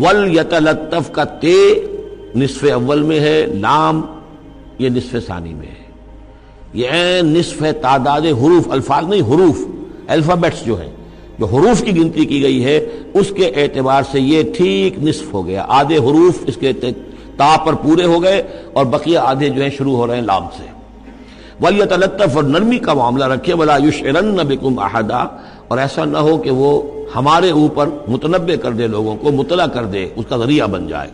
ول 0.00 0.36
یتلطف 0.36 1.12
کا 1.12 1.24
تے 1.24 1.74
نصف 2.36 2.64
اول 2.74 3.02
میں 3.02 3.20
ہے، 3.20 3.46
لام 3.46 4.00
یہ 4.78 4.88
نصف 4.88 5.16
ثانی 5.26 5.54
میں 5.54 5.66
ہے۔ 5.66 5.82
یہ 6.74 7.22
نصف 7.22 7.62
ہے، 7.62 7.72
تعداد 7.72 8.20
حروف، 8.20 8.70
الفاظ 8.70 9.04
نہیں، 9.06 9.20
حروف 9.20 9.60
الفابیٹس 10.06 10.64
جو 10.64 10.80
ہیں، 10.80 10.90
جو 11.38 11.46
حروف 11.46 11.82
کی 11.82 11.96
گنتی 11.96 12.24
کی 12.24 12.42
گئی 12.42 12.64
ہے، 12.64 12.88
اس 13.14 13.32
کے 13.36 13.46
اعتبار 13.46 14.02
سے 14.10 14.20
یہ 14.20 14.42
ٹھیک 14.56 15.02
نصف 15.02 15.32
ہو 15.34 15.46
گیا۔ 15.46 15.64
آدھے 15.68 15.96
حروف 15.96 16.38
اس 16.46 16.56
کے 16.56 16.72
تا 17.36 17.56
پر 17.64 17.72
پورے 17.72 18.04
ہو 18.04 18.22
گئے 18.22 18.42
اور 18.72 18.86
بقیہ 18.86 19.18
آدھے 19.18 19.48
جو 19.48 19.62
ہیں 19.62 19.70
شروع 19.70 19.96
ہو 19.96 20.06
رہے 20.06 20.14
ہیں 20.14 20.22
لام 20.22 20.46
سے۔ 20.56 20.64
ولیت 21.60 21.92
الطف 21.92 22.36
اور 22.36 22.44
نرمی 22.44 22.78
کا 22.78 22.94
معاملہ 22.94 23.24
رکھے 23.24 23.54
بلا 23.54 23.76
یوش 23.76 24.02
بکم 24.48 24.78
احدہ 24.78 25.26
اور 25.68 25.78
ایسا 25.78 26.04
نہ 26.04 26.18
ہو 26.18 26.36
کہ 26.36 26.50
وہ 26.50 26.82
ہمارے 27.14 27.50
اوپر 27.50 27.88
متنبع 28.08 28.54
کر 28.62 28.70
دے 28.70 28.86
لوگوں 28.86 29.16
کو، 29.16 29.32
مطلع 29.32 29.66
کر 29.66 29.84
دے، 29.84 30.08
اس 30.16 30.24
کا 30.28 30.36
ذریعہ 30.36 30.66
بن 30.66 30.88
جائے۔ 30.88 31.10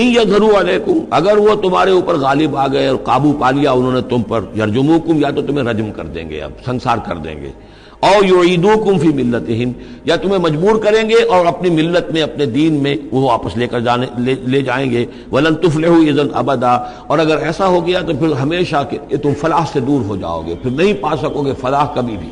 علیکم، 0.00 0.98
اگر 1.10 1.38
وہ 1.38 1.54
تمہارے 1.54 1.90
اوپر 1.90 2.14
غالب 2.14 2.56
آ 2.56 2.66
گئے 2.66 2.88
اور 2.88 2.96
قابو 2.96 3.32
پا 3.32 3.50
لیا 3.50 3.70
انہوں 3.70 3.92
نے 3.92 4.00
تم 4.00 4.22
پر، 4.22 4.40
یرجموکم 4.58 5.20
یا 5.20 5.30
تو 5.30 5.42
تمہیں 5.42 5.64
رجم 5.64 5.90
کر 5.90 6.04
دیں 6.04 6.30
گے، 6.30 6.42
اب 6.42 6.50
سنسار 6.64 6.98
کر 7.06 7.16
دیں 7.16 7.42
گے۔ 7.42 7.52
او 8.00 8.24
یعیدوکم 8.24 8.98
فی 8.98 9.08
ملتہم، 9.08 9.72
یا 10.04 10.16
تمہیں 10.16 10.38
مجبور 10.38 10.76
کریں 10.76 11.08
گے 11.08 11.14
اور 11.14 11.46
اپنی 11.46 11.70
ملت 11.70 12.10
میں، 12.12 12.22
اپنے 12.22 12.46
دین 12.46 12.74
میں 12.74 12.96
وہ 13.12 13.20
واپس 13.20 13.56
لے 13.56 13.66
کر 13.66 13.80
جانے، 13.80 14.06
لے 14.46 14.62
جائیں 14.62 14.90
گے۔ 14.90 15.06
ولن 15.32 15.54
تفلحوا 15.54 15.96
اذن 15.96 16.28
ابدا، 16.32 16.74
اور 17.06 17.18
اگر 17.18 17.38
ایسا 17.38 17.66
ہو 17.66 17.86
گیا 17.86 18.00
تو 18.00 18.12
پھر 18.18 18.32
ہمیشہ 18.32 18.84
کہ 18.90 19.16
تم 19.16 19.30
فلاح 19.40 19.64
سے 19.72 19.80
دور 19.80 20.04
ہو 20.04 20.16
جاؤ 20.16 20.42
گے، 20.46 20.54
پھر 20.62 20.70
نہیں 20.70 20.92
پا 20.92 21.16
سکو 21.16 21.42
گے 21.42 21.52
فلاح 21.60 21.86
کبھی 21.94 22.16
بھی۔ 22.16 22.30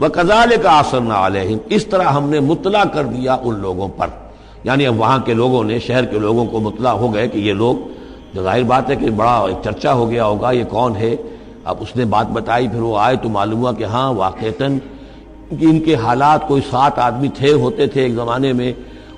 وہ 0.00 0.08
کزال 0.08 0.52
کا 0.62 0.78
آسر 0.78 1.00
نہ 1.00 1.12
علیہم 1.12 1.58
اس 1.68 1.86
طرح 1.86 2.02
ہم 2.02 2.30
نے 2.30 2.40
مطلع 2.40 2.84
کر 2.84 3.04
دیا 3.04 3.36
ان 3.42 3.58
لوگوں 3.58 3.88
پر۔ 3.88 4.06
یعنی 4.64 4.86
اب 4.86 5.00
وہاں 5.00 5.18
کے 5.18 5.34
لوگوں 5.34 5.64
نے، 5.64 5.78
شہر 5.78 6.04
کے 6.04 6.18
لوگوں 6.18 6.46
کو 6.46 6.60
مطلع 6.60 6.90
ہو 6.90 7.14
گئے 7.14 7.28
کہ 7.28 7.38
یہ 7.38 7.52
لوگ 7.52 7.76
ظاہر 8.42 8.62
بات 8.62 8.90
ہے 8.90 8.96
کہ 8.96 9.10
بڑا 9.10 9.44
ایک 9.48 9.56
چرچا 9.64 9.92
ہو 9.92 10.10
گیا 10.10 10.26
ہوگا، 10.26 10.50
یہ 10.50 10.64
کون 10.64 10.96
ہے؟ 10.96 11.16
اب 11.64 11.76
اس 11.80 11.96
نے 11.96 12.04
بات 12.04 12.26
بتائی، 12.26 12.68
پھر 12.68 12.80
وہ 12.80 12.98
آئے 12.98 13.16
تو 13.16 13.28
معلوم 13.28 13.60
ہوا 13.60 13.72
کہ 13.72 13.84
ہاں 13.84 14.14
واقعتاً 14.14 14.78
ان 15.60 15.80
کے 15.80 15.94
حالات 15.94 16.48
کوئی 16.48 16.62
سات 16.70 16.98
آدمی 16.98 17.28
تھے، 17.28 17.52
ہوتے 17.52 17.86
تھے 17.86 18.02
ایک 18.02 18.14
زمانے 18.14 18.52
میں۔ 18.52 18.72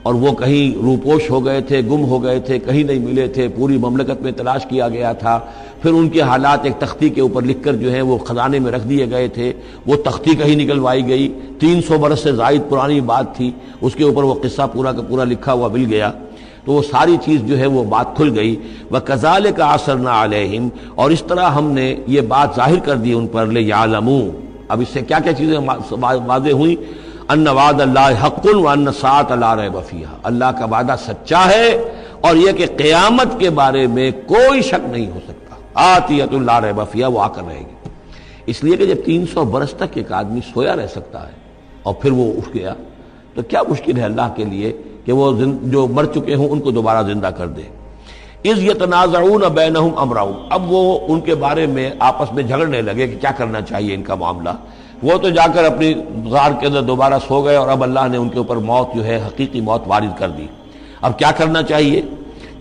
اور 0.04 0.14
وہ 0.14 0.32
کہیں 0.32 0.82
روپوش 0.82 1.30
ہو 1.30 1.44
گئے 1.44 1.61
تھے، 1.61 1.80
گم 1.80 2.04
ہو 2.04 2.23
گئے 2.23 2.40
تھے، 2.40 2.58
کہیں 2.58 2.84
نہیں 2.84 2.99
ملے 2.99 3.26
تھے، 3.26 3.49
پوری 3.49 3.78
مملکت 3.78 4.23
میں 4.23 4.32
تلاش 4.32 4.66
کیا 4.66 4.88
گیا 4.88 5.12
تھا۔ 5.12 5.40
پھر 5.82 5.92
ان 5.92 6.08
کے 6.08 6.20
حالات 6.20 6.58
ایک 6.62 6.73
تختی 6.78 7.08
کے 7.08 7.20
اوپر 7.20 7.42
لکھ 7.42 7.62
کر 7.62 7.73
جو 7.73 7.92
ہے 7.92 8.00
وہ 8.00 8.18
خزانے 8.18 8.58
میں 8.58 8.73
رکھ 8.73 8.88
دیے 8.88 9.11
گئے 9.11 9.28
تھے۔ 9.28 9.52
وہ 9.87 9.96
تختی 9.96 10.34
کہیں 10.34 10.56
نکلوائی 10.56 11.08
گئی۔ 11.08 11.38
تین 11.58 11.82
سو 11.82 11.99
برس 11.99 12.20
سے 12.20 12.32
زائد 12.32 12.61
پرانی 12.68 13.00
بات 13.00 13.37
تھی۔ 13.37 13.50
اس 13.80 13.94
کے 13.94 14.04
اوپر 14.04 14.23
وہ 14.23 14.34
قصہ 14.42 14.62
پورا 14.73 14.92
کا 14.92 15.02
پورا 15.02 15.25
لکھا 15.25 15.52
ہوا 15.52 15.68
مل 15.68 15.84
گیا۔ 15.88 16.12
تو 16.64 16.73
وہ 16.73 16.82
ساری 16.82 17.16
چیز 17.25 17.40
جو 17.40 17.58
ہے 17.58 17.66
وہ 17.66 17.84
بات 17.84 18.16
کھل 18.16 18.38
گئی۔ 18.38 18.56
وہ 18.90 18.99
کزال 18.99 19.46
کا 19.56 19.64
اثر 19.64 19.96
نہ 19.96 20.08
علیہم 20.08 20.68
اور 20.94 21.11
اس 21.11 21.23
طرح 21.28 21.50
ہم 21.50 21.70
نے 21.70 21.94
یہ 22.06 22.20
بات 22.20 22.49
ظاہر 22.56 22.78
کر 22.78 22.96
دی 22.96 23.12
ان 23.12 23.26
پر۔ 23.26 23.46
لے 23.46 23.61
یا 23.61 23.87
اب 24.68 24.80
اس 24.80 24.88
سے 24.92 25.00
کیا 25.00 25.18
کیا 25.18 25.32
چیزیں 25.32 25.58
واضح 26.26 26.50
ہوئیں؟ 26.50 27.03
ان 27.28 27.47
وعد 27.49 27.81
اللہ 27.81 28.26
حق 28.26 28.47
و 28.54 28.69
ان 28.69 28.93
سات 28.93 29.33
اللہ 29.33 29.69
بفیہ 29.73 30.07
اللہ 30.23 30.45
کا 30.59 30.64
وعدہ 30.64 30.95
سچا 31.07 31.45
ہے 31.50 31.69
اور 32.21 32.37
یہ 32.37 32.52
کہ 32.52 32.66
قیامت 32.76 33.40
کے 33.40 33.50
بارے 33.50 33.87
میں 33.87 34.11
کوئی 34.26 34.62
شک 34.62 34.88
نہیں 34.88 35.11
ہو 35.11 35.21
سکتا۔ 35.25 35.57
آتیت 35.75 36.35
اللہ 36.35 36.52
رہ 36.52 36.73
وہ 37.07 37.23
آ 37.23 37.28
کر 37.28 37.43
رہے 37.49 37.61
گی۔ 37.61 37.88
اس 38.47 38.64
لیے 38.64 38.76
کہ 38.76 38.87
جب 38.87 39.04
تین 39.04 39.26
سو 39.33 39.45
برس 39.45 39.71
تک 39.71 39.95
ایک 39.95 40.12
آدمی 40.12 40.40
سویا 40.54 40.76
رہ 40.76 40.87
سکتا 40.87 41.23
ہے 41.23 41.33
اور 41.83 41.95
پھر 41.95 42.12
وہ 42.12 42.33
اٹھ 42.37 42.49
گیا، 42.54 42.75
تو 43.35 43.43
کیا 43.43 43.62
مشکل 43.69 43.99
ہے 43.99 44.04
اللہ 44.04 44.28
کے 44.37 44.45
لیے 44.45 44.73
کہ 45.04 45.12
وہ 45.12 45.33
جو 45.62 45.87
مر 45.87 46.04
چکے 46.04 46.35
ہوں 46.35 46.49
ان 46.49 46.61
کو 46.61 46.71
دوبارہ 46.71 47.07
زندہ 47.07 47.26
کر 47.26 47.47
دے۔ 47.47 47.62
اس 48.43 48.59
یہ 48.59 48.73
تنازع 48.73 49.49
بینہم 49.54 49.90
امراؤں 49.97 50.33
اب 50.50 50.73
وہ 50.73 51.00
ان 51.09 51.21
کے 51.21 51.35
بارے 51.35 51.66
میں 51.66 51.90
آپس 51.99 52.33
میں 52.33 52.43
جھگڑنے 52.43 52.83
لگے 52.83 53.07
کہ 53.07 53.19
کیا 53.21 53.31
کرنا 53.31 53.61
چاہیے 53.61 53.95
ان 53.95 54.02
کا 54.02 54.14
معاملہ۔ 54.14 54.50
وہ 55.04 55.18
تو 55.18 55.28
جا 55.28 55.46
کر 55.54 55.64
اپنی 55.64 55.94
غار 56.30 56.50
کے 56.61 56.66
اندر 56.66 56.82
دوبارہ 56.82 57.14
سو 57.28 57.44
گئے 57.44 57.56
اور 57.56 57.68
اب 57.68 57.82
اللہ 57.82 58.08
نے 58.11 58.16
ان 58.16 58.28
کے 58.28 58.38
اوپر 58.38 58.56
موت 58.56 58.94
جو 58.94 59.04
ہے، 59.04 59.16
حقیقی 59.26 59.61
موت 59.61 59.82
وارد 59.87 60.18
کر 60.18 60.28
دی۔ 60.28 60.46
اب 61.02 61.18
کیا 61.18 61.30
کرنا 61.30 61.62
چاہیے؟ 61.62 62.02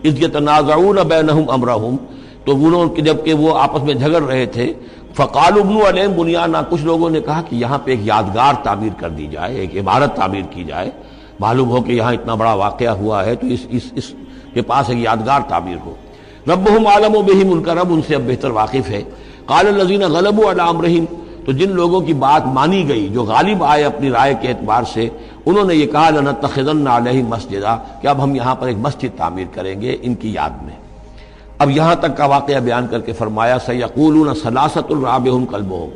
اس 0.03 0.13
یہ 0.19 0.27
تنازع 0.27 1.03
بینہم 1.07 1.50
امراؤں 1.50 1.97
تو 2.45 2.51
انہوں 2.51 3.01
جبکہ 3.01 3.33
وہ 3.33 3.57
آپس 3.57 3.83
میں 3.83 3.93
جھگڑ 3.93 4.21
رہے 4.23 4.45
تھے 4.45 4.73
فقال 5.13 5.59
ابن 5.59 5.77
علیہ 5.88 6.07
بنیادہ 6.07 6.62
کچھ 6.69 6.83
لوگوں 6.83 7.09
نے 7.09 7.21
کہا 7.21 7.41
کہ 7.50 7.55
یہاں 7.55 7.77
پہ 7.77 7.91
ایک 7.91 8.00
یادگار 8.03 8.53
تعمیر 8.63 8.89
کر 8.97 9.09
دی 9.09 9.27
جائے، 9.27 9.55
ایک 9.55 9.75
عمارت 9.75 10.15
تعمیر 10.15 10.41
کی 10.50 10.63
جائے۔ 10.63 10.91
معلوم 11.39 11.69
ہو 11.69 11.81
کہ 11.81 11.91
یہاں 11.91 12.13
اتنا 12.13 12.35
بڑا 12.35 12.53
واقعہ 12.53 12.89
ہوا 12.89 13.25
ہے، 13.25 13.35
تو 13.35 13.47
اس 13.47 13.59
اس 13.69 13.81
اس 13.95 14.13
کے 14.53 14.62
پاس 14.62 14.89
ایک 14.89 15.00
یادگار 15.00 15.39
تعمیر 15.50 15.77
ہو۔ 15.85 15.95
رب 16.47 16.88
عالم 16.88 17.15
و 17.15 17.21
بہم، 17.21 17.51
ان 17.51 17.63
کا 17.63 17.73
رب 17.73 17.93
ان 17.93 18.01
سے 18.07 18.15
اب 18.15 18.21
بہتر 18.27 18.50
واقف 18.50 18.89
ہے۔ 18.89 19.03
قال 19.45 19.67
الزین 19.67 20.01
غلب 20.01 20.41
علام 20.47 20.81
رحیم 20.81 21.05
تو 21.45 21.51
جن 21.51 21.71
لوگوں 21.71 22.01
کی 22.01 22.13
بات 22.13 22.45
مانی 22.47 22.88
گئی، 22.89 23.07
جو 23.07 23.23
غالب 23.23 23.63
آئے 23.63 23.83
اپنی 23.83 24.09
رائے 24.09 24.33
کے 24.41 24.47
اعتبار 24.47 24.83
سے، 24.93 25.07
انہوں 25.45 25.65
نے 25.65 25.75
یہ 25.75 25.88
کہا، 25.88 26.09
لنتخذن 26.09 26.88
علیہ 26.88 27.23
مسجدہ 27.23 27.77
کہ 28.01 28.07
اب 28.07 28.23
ہم 28.23 28.35
یہاں 28.35 28.55
پر 28.55 28.67
ایک 28.67 28.77
مسجد 28.77 29.17
تعمیر 29.17 29.45
کریں 29.53 29.81
گے 29.81 29.97
ان 30.01 30.15
کی 30.15 30.33
یاد 30.33 30.63
میں۔ 30.63 30.75
اب 31.59 31.69
یہاں 31.69 31.95
تک 31.95 32.17
کا 32.17 32.25
واقعہ 32.25 32.59
بیان 32.59 32.88
کر 32.88 33.01
کے 33.01 33.13
فرمایا 33.13 33.57
سیقولون 33.65 34.33
سلاست 34.35 34.91
الرابہم 34.91 35.45
قلبہم 35.45 35.89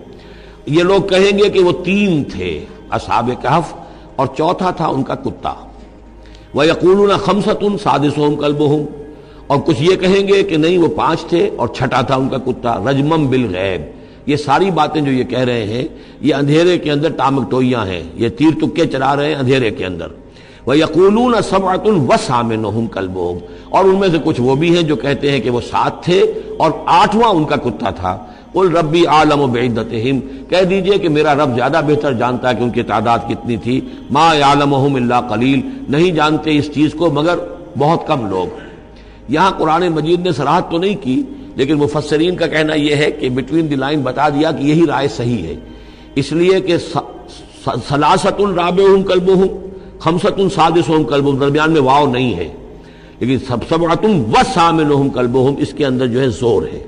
یہ 0.65 0.83
لوگ 0.83 1.07
کہیں 1.07 1.37
گے 1.37 1.49
کہ 1.49 1.59
وہ 1.59 1.71
تین 1.83 2.23
تھے، 2.23 2.65
اصحاب 2.89 3.29
کہف 3.41 3.73
اور 4.15 4.27
چوتھا 4.37 4.71
تھا 4.71 4.85
ان 4.85 5.03
کا 5.03 5.15
کتا۔ 5.15 5.53
وہ 6.53 6.65
یقول 6.65 7.11
خمسط 7.25 7.63
ان 7.63 7.77
سادس 7.77 8.17
ہوں 8.17 8.85
اور 9.47 9.57
کچھ 9.65 9.81
یہ 9.81 9.95
کہیں 9.95 10.27
گے 10.27 10.43
کہ 10.43 10.57
نہیں، 10.57 10.77
وہ 10.77 10.87
پانچ 10.87 11.25
تھے 11.25 11.49
اور 11.55 11.67
چھٹا 11.67 12.01
تھا 12.01 12.15
ان 12.15 12.29
کا 12.29 12.37
کتا 12.37 12.75
رجمم 12.85 13.27
بالغیب 13.27 13.81
یہ 14.27 14.35
ساری 14.35 14.71
باتیں 14.71 15.01
جو 15.01 15.11
یہ 15.11 15.23
کہہ 15.23 15.39
رہے 15.39 15.65
ہیں، 15.65 15.87
یہ 16.21 16.35
اندھیرے 16.35 16.77
کے 16.77 16.91
اندر 16.91 17.09
ٹامک 17.09 17.51
ٹوئیاں 17.51 17.85
ہیں، 17.85 18.03
یہ 18.15 18.29
تیر 18.29 18.49
تکے 18.61 18.85
چلا 18.85 19.15
رہے 19.15 19.27
ہیں 19.27 19.35
اندھیرے 19.35 19.71
کے 19.71 19.85
اندر۔ 19.85 20.07
وہ 20.65 20.77
یقول 20.77 21.35
سبعت 21.49 21.85
الوسام 21.85 22.87
کلب 22.87 23.19
اور 23.69 23.85
ان 23.85 23.95
میں 23.95 24.07
سے 24.11 24.17
کچھ 24.23 24.41
وہ 24.41 24.55
بھی 24.55 24.75
ہیں 24.75 24.83
جو 24.83 24.95
کہتے 24.95 25.31
ہیں 25.31 25.39
کہ 25.39 25.49
وہ 25.49 25.61
سات 25.61 26.03
تھے 26.03 26.21
اور 26.57 26.71
آٹھواں 26.85 27.29
ان 27.29 27.45
کا 27.45 27.55
کتا 27.55 27.89
تھا۔ 27.89 28.17
قل 28.53 28.75
ربی 28.77 29.05
عالم 29.05 29.39
و 29.39 29.47
بعدتہم 29.47 30.19
کہہ 30.49 30.63
دیجیے 30.63 30.97
کہ 30.97 31.09
میرا 31.09 31.35
رب 31.35 31.55
زیادہ 31.55 31.81
بہتر 31.87 32.13
جانتا 32.13 32.49
ہے 32.49 32.55
کہ 32.55 32.63
ان 32.63 32.69
کی 32.69 32.83
تعداد 32.83 33.19
کتنی 33.27 33.57
تھی۔ 33.57 33.81
ما 34.11 34.33
عالمہم 34.33 34.95
اللہ 34.95 35.21
قلیل 35.29 35.61
نہیں 35.89 36.11
جانتے 36.11 36.57
اس 36.57 36.73
چیز 36.73 36.93
کو 36.93 37.09
مگر 37.09 37.35
بہت 37.77 38.07
کم 38.07 38.29
لوگ۔ 38.29 38.59
یہاں 39.27 39.51
قرآن 39.51 39.87
مجید 39.87 40.19
نے 40.19 40.31
سراحت 40.31 40.71
تو 40.71 40.77
نہیں 40.77 40.95
کی 41.01 41.23
لیکن 41.57 41.73
مفسرین 41.73 42.35
کا 42.35 42.47
کہنا 42.47 42.73
یہ 42.73 42.95
ہے 42.95 43.11
کہ 43.11 43.29
بٹوین 43.29 43.69
دی 43.69 43.75
لائن 43.75 44.01
بتا 44.01 44.29
دیا 44.29 44.51
کہ 44.51 44.63
یہی 44.63 44.85
رائے 44.87 45.07
صحیح 45.07 45.43
ہے۔ 45.43 45.55
اس 46.15 46.31
لیے 46.31 46.59
کہ 46.61 46.77
سلاست 47.89 48.39
الراب 48.39 48.79
ہوں 48.79 49.03
کلب 49.03 49.27
ہوں 49.27 49.67
خمسط 49.99 50.39
السادس 50.39 50.89
ہوں 50.89 51.03
کلب 51.03 51.39
درمیان 51.39 51.71
میں 51.71 51.81
واؤ 51.81 52.05
نہیں 52.05 52.35
ہے۔ 52.35 52.47
لیکن 53.19 53.45
سب 53.47 53.57
سب 53.69 53.83
و 53.83 54.43
سامن 54.53 54.91
ہوں 54.91 55.09
کلب 55.09 55.37
اس 55.57 55.73
کے 55.73 55.85
اندر 55.85 56.07
جو 56.07 56.21
ہے 56.21 56.29
زور 56.29 56.63
ہے۔ 56.73 56.83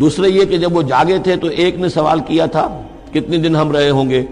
دوسرے 0.00 0.28
یہ 0.28 0.44
کہ 0.44 0.56
جب 0.56 0.76
وہ 0.76 0.82
جاگے 0.82 1.18
تھے 1.18 1.36
تو 1.36 1.46
ایک 1.46 1.76
نے 1.76 1.88
سوال 1.88 2.20
کیا 2.20 2.46
تھا، 2.46 2.82
کتنے 3.12 3.36
دن 3.36 3.56
ہم 3.56 3.72
رہے 3.72 3.90
ہوں 3.90 4.10
گے؟ 4.10 4.22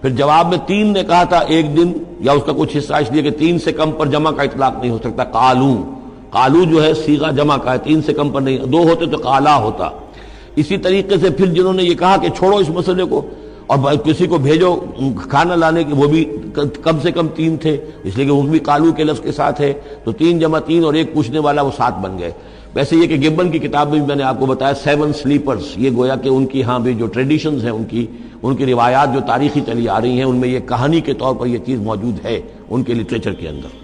پھر 0.00 0.10
جواب 0.10 0.48
میں 0.48 0.58
تین 0.66 0.92
نے 0.92 1.04
کہا 1.04 1.24
تھا، 1.24 1.38
ایک 1.38 1.76
دن، 1.76 1.92
یا 2.20 2.32
اس 2.32 2.42
کا 2.46 2.52
کچھ 2.56 2.76
حصہ، 2.76 2.94
اس 2.94 3.12
لیے 3.12 3.22
کہ 3.22 3.30
تین 3.30 3.58
سے 3.58 3.72
کم 3.72 3.92
پر 3.92 4.06
جمع 4.06 4.30
کا 4.30 4.42
اطلاق 4.42 4.78
نہیں 4.80 4.90
ہو 4.90 4.98
سکتا۔ 4.98 5.24
کالو 5.24 5.82
کالو 6.32 6.62
جو 6.64 6.82
ہے 6.82 6.92
سیگا 6.94 7.30
جمع 7.30 7.56
کا 7.56 7.72
ہے 7.72 7.78
تین 7.84 8.02
سے 8.02 8.12
کم 8.14 8.30
پر 8.30 8.40
نہیں، 8.40 8.58
دو 8.72 8.82
ہوتے 8.88 9.06
تو 9.06 9.18
کالا 9.18 9.56
ہوتا۔ 9.62 9.88
اسی 10.56 10.76
طریقے 10.76 11.16
سے 11.20 11.30
پھر 11.30 11.46
جنہوں 11.54 11.72
نے 11.72 11.82
یہ 11.82 11.94
کہا 11.94 12.16
کہ 12.22 12.28
چھوڑو 12.28 12.56
اس 12.56 12.68
مسئلے 12.70 13.04
کو، 13.10 13.20
اور 13.66 13.94
کسی 14.04 14.26
کو 14.26 14.38
بھیجو 14.38 14.74
کھانا 15.28 15.54
لانے 15.56 15.84
کے، 15.84 15.94
وہ 15.94 16.06
بھی 16.08 16.24
کم 16.54 16.98
سے 17.02 17.12
کم 17.12 17.28
تین 17.34 17.56
تھے، 17.56 17.76
اس 18.04 18.16
لیے 18.16 18.26
کہ 18.26 18.32
وہ 18.32 18.42
بھی 18.42 18.58
کالو 18.68 18.92
کے 18.92 19.04
لفظ 19.04 19.20
کے 19.20 19.32
ساتھ 19.32 19.60
ہے۔ 19.60 19.72
تو 20.04 20.12
تین 20.12 20.38
جمع 20.38 20.58
تین 20.66 20.84
اور 20.84 20.94
ایک 20.94 21.14
پوچھنے 21.14 21.38
والا 21.38 21.62
وہ 21.62 21.70
سات 21.76 21.98
بن 22.02 22.18
گئے۔ 22.18 22.30
ویسے 22.74 22.96
یہ 22.96 23.06
کہ 23.06 23.16
گبن 23.20 23.50
کی 23.50 23.58
کتاب 23.58 23.90
میں 23.90 23.98
بھی 23.98 24.06
میں 24.06 24.16
نے 24.16 24.22
آپ 24.22 24.38
کو 24.40 24.46
بتایا 24.46 24.74
سیون 24.84 25.12
سلیپرز 25.12 25.64
یہ 25.76 25.90
گویا 25.96 26.16
کہ 26.16 26.28
ان 26.28 26.46
کی 26.46 26.62
ہاں 26.62 26.78
بھی 26.78 26.94
جو 26.94 27.06
ٹریڈیشنز 27.06 27.64
ہیں 27.64 27.70
ان 27.70 27.84
کی 27.84 28.06
ان 28.42 28.56
کی 28.56 28.66
روایات 28.66 29.14
جو 29.14 29.20
تاریخی 29.26 29.60
چلی 29.66 29.88
آ 29.88 30.00
رہی 30.00 30.16
ہیں، 30.16 30.24
ان 30.24 30.36
میں 30.36 30.48
یہ 30.48 30.60
کہانی 30.68 31.00
کے 31.00 31.14
طور 31.14 31.34
پر 31.34 31.46
یہ 31.46 31.58
چیز 31.66 31.80
موجود 31.80 32.24
ہے، 32.24 32.40
ان 32.70 32.82
کے 32.82 32.94
لٹریچر 32.94 33.32
کے 33.32 33.48
اندر۔ 33.48 33.81